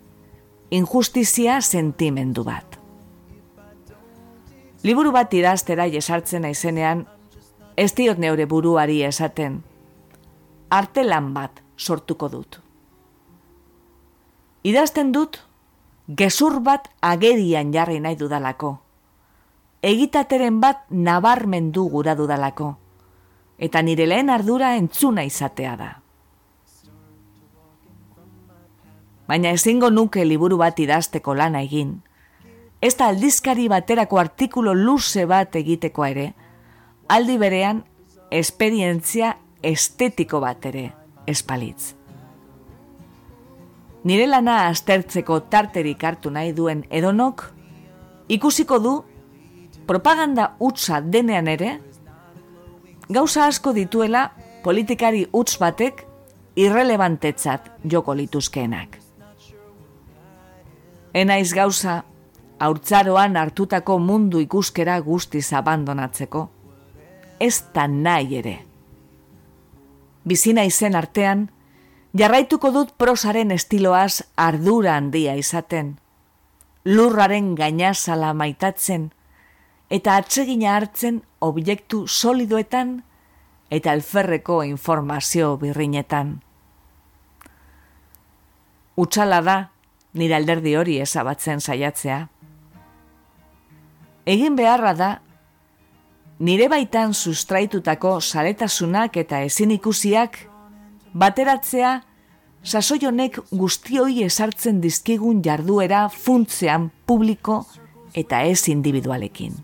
Injustizia 0.69 1.61
sentimendu 1.61 2.43
bat. 2.45 2.77
Liburu 4.83 5.11
bat 5.11 5.33
idaztera 5.33 5.87
jesartzen 5.89 6.45
aizenean, 6.45 7.07
ez 7.77 7.93
diot 7.97 8.21
neure 8.21 8.45
buruari 8.45 9.01
esaten. 9.03 9.63
Arte 10.69 11.03
lan 11.03 11.33
bat 11.33 11.63
sortuko 11.77 12.29
dut. 12.29 12.59
Idazten 14.63 15.11
dut, 15.11 15.39
gezur 16.07 16.59
bat 16.61 16.85
agerian 17.01 17.73
jarri 17.73 17.99
nahi 17.99 18.15
dudalako. 18.15 18.75
Egitateren 19.81 20.61
bat 20.61 20.85
nabarmendu 20.89 21.87
gura 21.89 22.13
dudalako. 22.15 22.75
Eta 23.57 23.81
nire 23.81 24.05
lehen 24.05 24.29
ardura 24.29 24.75
entzuna 24.77 25.25
izatea 25.25 25.75
da. 25.77 26.00
Baina 29.31 29.53
ezingo 29.55 29.87
nuke 29.89 30.25
liburu 30.27 30.57
bat 30.59 30.79
idazteko 30.83 31.31
lana 31.39 31.61
egin. 31.63 31.93
Ez 32.83 32.97
da 32.99 33.05
aldizkari 33.13 33.69
baterako 33.71 34.17
artikulo 34.19 34.73
luze 34.75 35.23
bat 35.25 35.55
egiteko 35.55 36.03
ere, 36.03 36.25
aldi 37.07 37.37
berean 37.39 37.79
esperientzia 38.41 39.29
estetiko 39.63 40.41
bat 40.43 40.67
ere 40.67 40.83
espalitz. 41.31 41.93
Nire 44.03 44.25
lana 44.27 44.65
aztertzeko 44.67 45.37
tarterik 45.53 46.03
hartu 46.03 46.33
nahi 46.35 46.51
duen 46.57 46.81
edonok, 46.89 47.45
ikusiko 48.27 48.79
du 48.83 48.95
propaganda 49.87 50.49
utza 50.59 50.99
denean 50.99 51.47
ere, 51.47 51.77
gauza 53.07 53.45
asko 53.47 53.71
dituela 53.79 54.25
politikari 54.65 55.23
utz 55.31 55.55
batek 55.61 56.03
irrelevantetzat 56.65 57.71
joko 57.95 58.17
lituzkeenak. 58.17 59.00
Enaiz 61.13 61.53
gauza, 61.53 62.03
haurtzaroan 62.59 63.35
hartutako 63.37 63.97
mundu 63.99 64.39
ikuskera 64.39 64.99
guztiz 65.03 65.51
abandonatzeko. 65.53 66.49
Ez 67.39 67.63
da 67.73 67.87
nahi 67.87 68.37
ere. 68.37 68.57
Bizina 70.23 70.63
izen 70.63 70.95
artean, 70.95 71.49
jarraituko 72.17 72.71
dut 72.71 72.93
prosaren 72.97 73.51
estiloaz 73.51 74.21
ardura 74.37 74.95
handia 74.95 75.35
izaten. 75.35 75.97
Lurraren 76.85 77.55
gainazala 77.55 78.33
maitatzen, 78.33 79.09
eta 79.89 80.15
atsegina 80.15 80.75
hartzen 80.77 81.21
objektu 81.41 82.05
solidoetan 82.07 83.01
eta 83.69 83.91
alferreko 83.91 84.61
informazio 84.63 85.57
birrinetan. 85.57 86.37
Utsala 88.95 89.41
da, 89.41 89.57
nire 90.13 90.35
alderdi 90.35 90.75
hori 90.75 90.99
ezabatzen 91.01 91.61
saiatzea. 91.61 92.21
Egin 94.25 94.55
beharra 94.55 94.93
da, 94.93 95.09
nire 96.39 96.67
baitan 96.69 97.13
sustraitutako 97.13 98.19
saletasunak 98.21 99.17
eta 99.17 99.41
ezin 99.47 99.71
ikusiak, 99.77 100.37
bateratzea, 101.13 102.01
sasoionek 102.63 103.39
guztioi 103.51 104.21
esartzen 104.23 104.81
dizkigun 104.81 105.41
jarduera 105.43 106.07
funtzean 106.09 106.91
publiko 107.07 107.63
eta 108.13 108.41
ez 108.41 108.67
individualekin. 108.69 109.55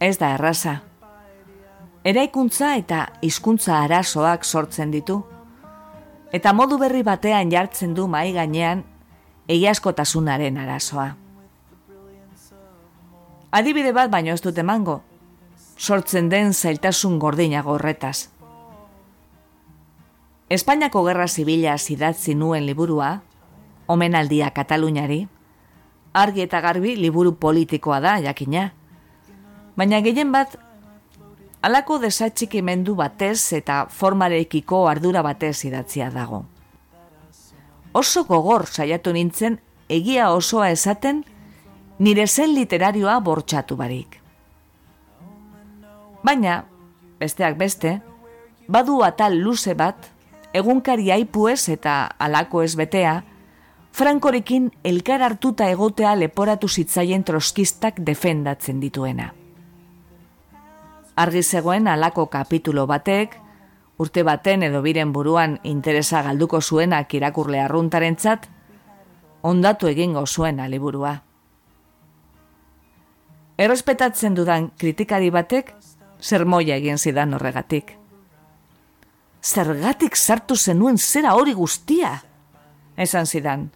Ez 0.00 0.16
da 0.18 0.34
erraza. 0.36 0.78
Eraikuntza 2.06 2.74
eta 2.78 3.06
hizkuntza 3.22 3.80
arazoak 3.82 4.44
sortzen 4.44 4.92
ditu, 4.94 5.22
eta 6.32 6.52
modu 6.52 6.78
berri 6.78 7.02
batean 7.02 7.50
jartzen 7.50 7.94
du 7.94 8.06
mai 8.08 8.32
gainean 8.32 8.84
egiaskotasunaren 9.48 10.58
arazoa. 10.58 11.14
Adibide 13.50 13.94
bat 13.96 14.10
baino 14.12 14.34
ez 14.34 14.42
dute 14.44 14.62
mango, 14.62 15.00
sortzen 15.78 16.28
den 16.28 16.52
zailtasun 16.52 17.18
gordinago 17.18 17.72
horretaz. 17.78 18.28
Espainiako 20.52 21.04
gerra 21.06 21.26
zibila 21.28 21.78
zidatzi 21.78 22.34
nuen 22.34 22.66
liburua, 22.66 23.22
omenaldia 23.86 24.50
Kataluniari, 24.56 25.26
argi 26.12 26.44
eta 26.44 26.60
garbi 26.60 26.94
liburu 26.96 27.34
politikoa 27.40 28.00
da, 28.00 28.18
jakina. 28.20 28.72
Baina 29.76 30.00
gehien 30.04 30.32
bat, 30.32 30.58
alako 31.62 31.98
desatxikimendu 31.98 32.94
batez 32.98 33.52
eta 33.52 33.86
formarekiko 33.90 34.86
ardura 34.88 35.22
batez 35.22 35.64
idatzia 35.64 36.10
dago. 36.10 36.44
Oso 37.92 38.24
gogor 38.24 38.66
saiatu 38.66 39.12
nintzen 39.12 39.58
egia 39.88 40.30
osoa 40.30 40.70
esaten 40.70 41.24
nire 41.98 42.26
zen 42.26 42.54
literarioa 42.54 43.18
bortxatu 43.20 43.76
barik. 43.76 44.20
Baina, 46.22 46.64
besteak 47.18 47.56
beste, 47.58 48.00
badu 48.68 49.02
atal 49.02 49.38
luze 49.40 49.74
bat, 49.74 50.10
egunkari 50.52 51.10
aipuez 51.10 51.68
eta 51.68 52.04
alako 52.18 52.62
ez 52.62 52.74
betea, 52.76 53.22
Frankorekin 53.98 54.68
elkar 54.86 55.24
hartuta 55.26 55.66
egotea 55.72 56.12
leporatu 56.14 56.68
zitzaien 56.68 57.24
troskistak 57.26 57.98
defendatzen 58.06 58.78
dituena. 58.78 59.32
Argi 61.18 61.42
zegoen 61.42 61.88
alako 61.90 62.28
kapitulo 62.30 62.84
batek, 62.86 63.32
urte 63.98 64.22
baten 64.22 64.62
edo 64.62 64.82
biren 64.84 65.10
buruan 65.12 65.56
interesa 65.66 66.22
galduko 66.22 66.60
zuenak 66.62 67.14
irakurle 67.18 67.58
arruntaren 67.58 68.14
txat, 68.14 68.46
ondatu 69.42 69.90
egingo 69.90 70.22
zuen 70.26 70.60
aliburua. 70.62 71.16
Errespetatzen 73.58 74.38
dudan 74.38 74.70
kritikari 74.78 75.32
batek, 75.34 75.74
sermoia 76.20 76.78
egin 76.78 77.02
zidan 77.02 77.34
horregatik. 77.34 77.96
Zergatik 79.42 80.14
sartu 80.14 80.54
zenuen 80.54 80.98
zera 80.98 81.34
hori 81.34 81.54
guztia? 81.58 82.14
Esan 82.96 83.26
zidan, 83.26 83.70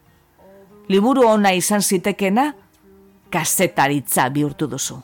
liburu 0.88 1.26
ona 1.26 1.52
izan 1.58 1.82
zitekena, 1.82 2.52
kazetaritza 3.30 4.28
bihurtu 4.30 4.70
duzu. 4.70 5.02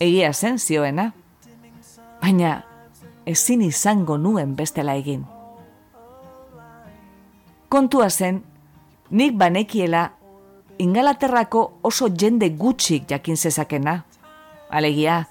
Egia 0.00 0.32
zen 0.32 0.58
zioena, 0.58 1.12
baina 2.22 2.62
ezin 3.26 3.62
izango 3.66 4.18
nuen 4.18 4.54
bestela 4.56 4.94
egin. 4.94 5.24
Kontua 7.68 8.08
zen, 8.10 8.42
nik 9.10 9.36
banekiela 9.36 10.08
ingalaterrako 10.78 11.64
oso 11.82 12.08
jende 12.08 12.48
gutxik 12.50 13.08
jakin 13.10 13.36
zezakena. 13.36 14.02
Alegia, 14.70 15.24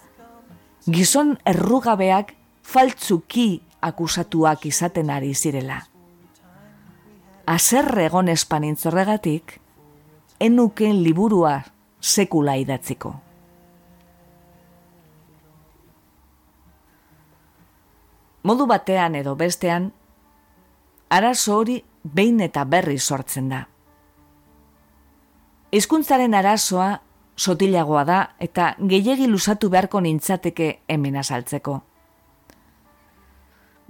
gizon 0.85 1.37
errugabeak 1.45 2.33
faltzuki 2.63 3.61
akusatuak 3.81 4.65
izaten 4.65 5.09
ari 5.09 5.33
zirela 5.33 5.83
aserre 7.47 8.05
egon 8.09 8.27
espanintzorregatik, 8.27 9.55
enuken 10.43 10.99
liburua 11.03 11.61
sekula 12.01 12.57
idatziko. 12.59 13.13
Modu 18.47 18.67
batean 18.69 19.17
edo 19.19 19.35
bestean, 19.35 19.89
arazo 21.09 21.57
hori 21.57 21.81
behin 22.03 22.39
eta 22.45 22.63
berri 22.63 22.95
sortzen 22.99 23.49
da. 23.51 23.65
Hizkuntzaren 25.75 26.33
arazoa 26.37 26.87
sotilagoa 27.35 28.05
da 28.07 28.21
eta 28.39 28.69
gehiegi 28.93 29.27
lusatu 29.27 29.69
beharko 29.73 29.99
nintzateke 30.01 30.69
hemen 30.87 31.19
azaltzeko. 31.19 31.81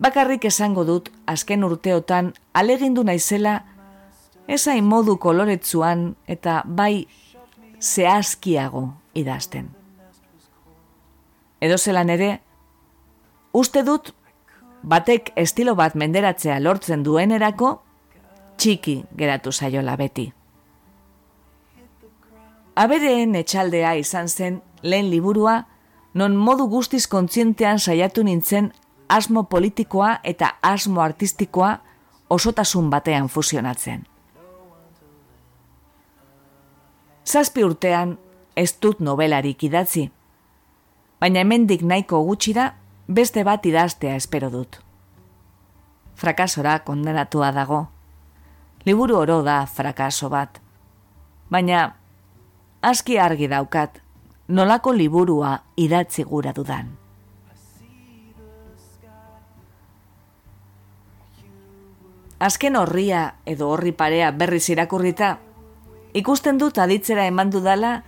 Bakarrik 0.02 0.46
esango 0.50 0.84
dut 0.86 1.12
azken 1.26 1.64
urteotan 1.64 2.34
alegindu 2.54 3.04
naizela 3.04 3.60
ezain 4.48 4.86
modu 4.86 5.18
koloretzuan 5.18 6.16
eta 6.28 6.62
bai 6.66 7.08
zehazkiago 7.82 8.88
idazten. 9.14 9.70
Edo 11.62 11.78
zelan 11.78 12.10
ere, 12.14 12.40
uste 13.54 13.82
dut 13.84 14.14
batek 14.88 15.34
estilo 15.36 15.76
bat 15.76 15.96
menderatzea 16.00 16.60
lortzen 16.64 17.04
duenerako 17.04 17.74
txiki 18.58 19.02
geratu 19.20 19.52
zaiola 19.52 19.96
beti. 20.00 20.32
Abereen 22.78 23.36
etxaldea 23.36 23.96
izan 23.98 24.30
zen 24.30 24.62
lehen 24.84 25.10
liburua, 25.10 25.64
non 26.14 26.36
modu 26.36 26.68
guztiz 26.70 27.08
kontzientean 27.08 27.80
saiatu 27.80 28.24
nintzen 28.24 28.72
asmo 29.10 29.44
politikoa 29.44 30.20
eta 30.24 30.54
asmo 30.62 31.02
artistikoa 31.02 31.78
osotasun 32.30 32.90
batean 32.90 33.28
fusionatzen. 33.30 34.06
Zazpi 37.26 37.64
urtean 37.64 38.18
ez 38.56 38.72
dut 38.82 39.00
nobelarik 39.04 39.64
idatzi, 39.64 40.08
baina 41.20 41.44
hemendik 41.44 41.82
nahiko 41.84 42.22
gutxi 42.24 42.54
da 42.54 42.72
beste 43.08 43.44
bat 43.44 43.66
idaztea 43.66 44.16
espero 44.16 44.50
dut. 44.50 44.80
Frakasora 46.16 46.80
kondenatua 46.84 47.52
dago. 47.52 47.88
Liburu 48.86 49.18
oro 49.18 49.42
da 49.44 49.66
frakaso 49.66 50.30
bat. 50.30 50.62
Baina, 51.50 51.96
aski 52.82 53.18
argi 53.20 53.48
daukat, 53.48 54.00
nolako 54.48 54.94
liburua 54.94 55.58
idatzi 55.76 56.24
gura 56.24 56.54
dudan. 56.54 56.98
azken 62.40 62.76
horria 62.76 63.36
edo 63.46 63.70
horri 63.74 63.92
parea 63.92 64.32
berriz 64.32 64.68
irakurrita, 64.70 65.38
ikusten 66.14 66.58
dut 66.62 66.78
aditzera 66.78 67.26
eman 67.26 67.52
dudala, 67.54 68.04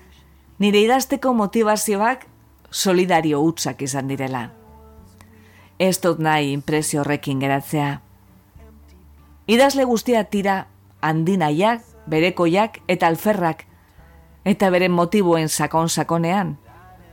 nire 0.59 0.83
idazteko 0.85 1.33
motivazioak 1.33 2.25
solidario 2.69 3.41
utzak 3.41 3.81
izan 3.81 4.07
direla. 4.07 4.58
Ez 5.79 5.95
dut 6.03 6.19
nahi 6.19 6.51
impresio 6.51 7.01
horrekin 7.01 7.39
geratzea. 7.39 8.01
Idazle 9.47 9.85
guztia 9.87 10.25
tira 10.27 10.65
handinaiak, 11.01 11.85
berekoiak 12.09 12.81
eta 12.91 13.07
alferrak, 13.07 13.63
eta 14.43 14.69
beren 14.69 14.91
motiboen 14.91 15.47
sakon-sakonean, 15.49 16.57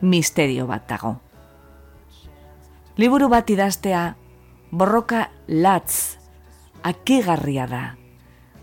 misterio 0.01 0.67
bat 0.67 0.89
dago. 0.91 1.17
Liburu 2.97 3.29
bat 3.29 3.49
idaztea, 3.51 4.17
borroka 4.71 5.29
latz 5.47 6.17
akegarria 6.83 7.67
da. 7.71 7.85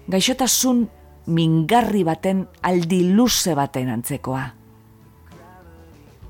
Gaixotasun 0.09 0.87
mingarri 1.27 2.03
baten 2.03 2.47
aldi 2.61 3.03
luze 3.13 3.55
baten 3.55 3.89
antzekoa. 3.93 4.43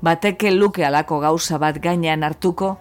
Bateke 0.04 0.52
luke 0.52 0.84
alako 0.84 1.18
gauza 1.20 1.58
bat 1.58 1.80
gainean 1.82 2.22
hartuko, 2.22 2.76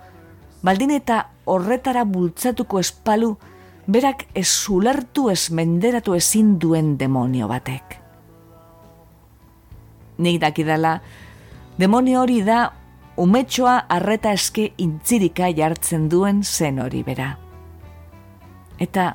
baldin 0.64 0.92
eta 0.96 1.28
horretara 1.46 2.06
bultzatuko 2.08 2.80
espalu, 2.80 3.36
berak 3.88 4.26
ez 4.34 4.48
zulertu 4.48 5.30
ez 5.30 5.52
menderatu 5.52 6.16
ezin 6.16 6.58
duen 6.60 6.96
demonio 6.98 7.50
batek. 7.52 8.00
Nik 10.24 10.40
dakidala, 10.40 11.02
demonio 11.78 12.22
hori 12.22 12.42
da 12.46 12.72
umetxoa 13.18 13.78
arreta 13.92 14.32
eske 14.34 14.72
intzirika 14.78 15.50
jartzen 15.54 16.08
duen 16.10 16.44
zen 16.44 16.80
hori 16.80 17.04
bera. 17.04 17.34
Eta 18.80 19.14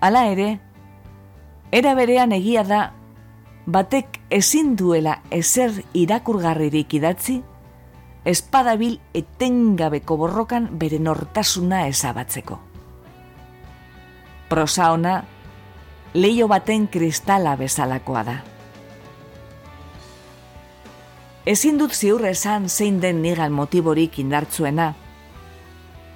hala 0.00 0.26
ere, 0.32 0.48
era 1.72 1.94
berean 1.94 2.32
egia 2.32 2.64
da 2.64 2.80
batek 3.66 4.20
ezin 4.30 4.74
duela 4.76 5.20
ezer 5.30 5.82
irakurgarririk 5.94 6.94
idatzi, 6.98 7.40
espadabil 8.26 8.98
etengabeko 9.14 10.16
borrokan 10.18 10.66
bere 10.78 10.98
nortasuna 10.98 11.86
ezabatzeko. 11.86 12.58
Prosa 14.50 14.90
ona, 14.92 15.14
leio 16.14 16.48
baten 16.50 16.88
kristala 16.90 17.54
bezalakoa 17.56 18.24
da. 18.26 18.36
Ezin 21.46 21.78
dut 21.78 21.94
ziur 21.94 22.24
esan 22.26 22.66
zein 22.68 22.98
den 23.02 23.22
nigan 23.22 23.54
motiborik 23.54 24.18
indartzuena, 24.18 24.88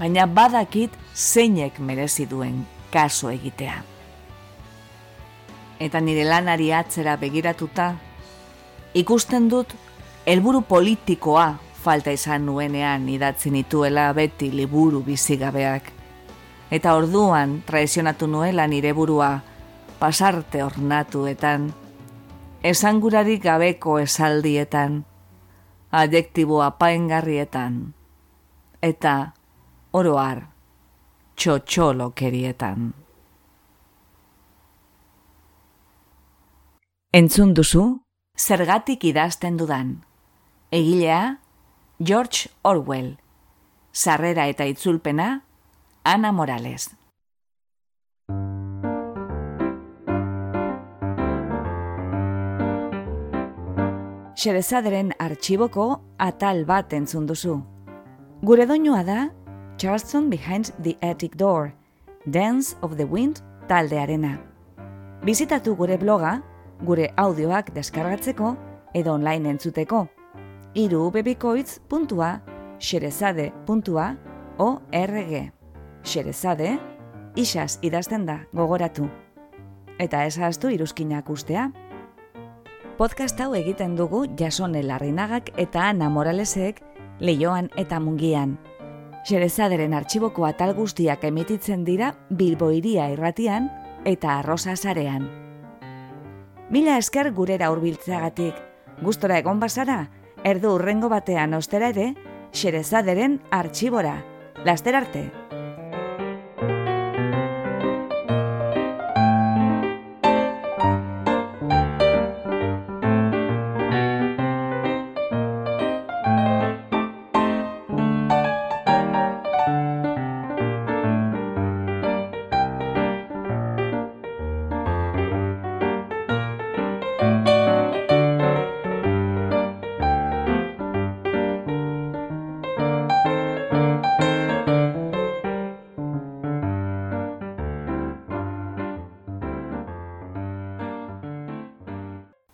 baina 0.00 0.26
badakit 0.26 0.90
zeinek 1.14 1.78
merezi 1.78 2.26
duen 2.26 2.64
kaso 2.90 3.30
egitea. 3.30 3.78
Eta 5.80 6.00
nire 6.02 6.26
lanari 6.26 6.72
atzera 6.74 7.14
begiratuta, 7.16 7.92
ikusten 8.98 9.46
dut 9.48 9.76
helburu 10.26 10.66
politikoa 10.66 11.52
falta 11.80 12.12
izan 12.12 12.44
nuenean 12.46 13.08
idatzi 13.08 13.50
nituela 13.50 14.10
beti 14.12 14.50
liburu 14.52 15.02
bizigabeak. 15.06 15.92
Eta 16.70 16.94
orduan 16.94 17.62
traizionatu 17.66 18.28
nuela 18.30 18.66
nire 18.68 18.92
burua 18.92 19.40
pasarte 19.98 20.62
ornatuetan, 20.64 21.72
esangurarik 22.62 23.42
gabeko 23.42 23.98
esaldietan, 23.98 25.02
adjektibo 25.90 26.62
apaingarrietan, 26.62 27.82
eta 28.80 29.14
oroar 29.92 30.46
txotxolo 31.36 32.10
kerietan. 32.16 32.90
Entzun 37.12 37.54
duzu, 37.58 37.84
zergatik 38.38 39.04
idazten 39.08 39.56
dudan. 39.58 39.96
Egilea, 40.70 41.40
George 42.02 42.48
Orwell. 42.62 43.18
Sarrera 43.92 44.46
eta 44.48 44.64
itzulpena, 44.64 45.42
Ana 46.02 46.30
Morales. 46.32 46.86
Xerezaderen 54.32 55.12
artxiboko 55.20 56.00
atal 56.16 56.64
bat 56.64 56.94
entzun 56.96 57.26
duzu. 57.28 57.58
Gure 58.48 58.64
doinua 58.64 59.02
da 59.04 59.18
Charleston 59.76 60.30
Behind 60.30 60.72
the 60.80 60.96
Attic 61.02 61.36
Door, 61.36 61.74
Dance 62.24 62.78
of 62.80 62.96
the 62.96 63.04
Wind 63.04 63.42
taldearena. 63.68 64.38
Bizitatu 65.20 65.76
gure 65.76 66.00
bloga, 66.00 66.38
gure 66.80 67.10
audioak 67.18 67.74
deskargatzeko 67.76 68.54
edo 68.94 69.12
online 69.12 69.52
entzuteko. 69.52 70.06
Iru 70.74 71.10
bebikoitz.a 71.10 72.40
xerezade.org 72.78 75.52
Xerezade, 76.04 76.78
isaz 77.34 77.78
idazten 77.82 78.26
da 78.26 78.46
gogoratu. 78.52 79.08
Eta 79.98 80.24
ezaztu 80.24 80.70
iruzkinak 80.70 81.28
ustea. 81.28 81.72
Podcast 82.96 83.40
hau 83.40 83.54
egiten 83.58 83.96
dugu 83.98 84.26
jasone 84.38 84.84
larrinagak 84.86 85.50
eta 85.58 85.88
Ana 85.88 86.08
Moralesek 86.08 86.80
leioan 87.18 87.70
eta 87.76 87.98
mungian. 87.98 88.56
Xerezaderen 89.26 89.92
artxiboko 89.92 90.46
atal 90.46 90.74
guztiak 90.78 91.24
emititzen 91.24 91.84
dira 91.84 92.14
Bilboiria 92.30 93.10
irratian 93.10 93.68
eta 94.04 94.38
arrosa 94.38 94.76
zarean. 94.76 95.26
Mila 96.70 96.96
esker 96.96 97.32
gurera 97.34 97.74
hurbiltzeagatik. 97.74 98.54
Gustora 99.02 99.38
egon 99.40 99.58
bazara, 99.58 100.19
erdu 100.44 100.74
urrengo 100.76 101.08
batean 101.12 101.54
ostera 101.54 101.90
ere, 101.92 102.14
xerezaderen 102.52 103.40
artxibora. 103.50 104.16
Laster 104.64 104.96
arte! 104.96 105.49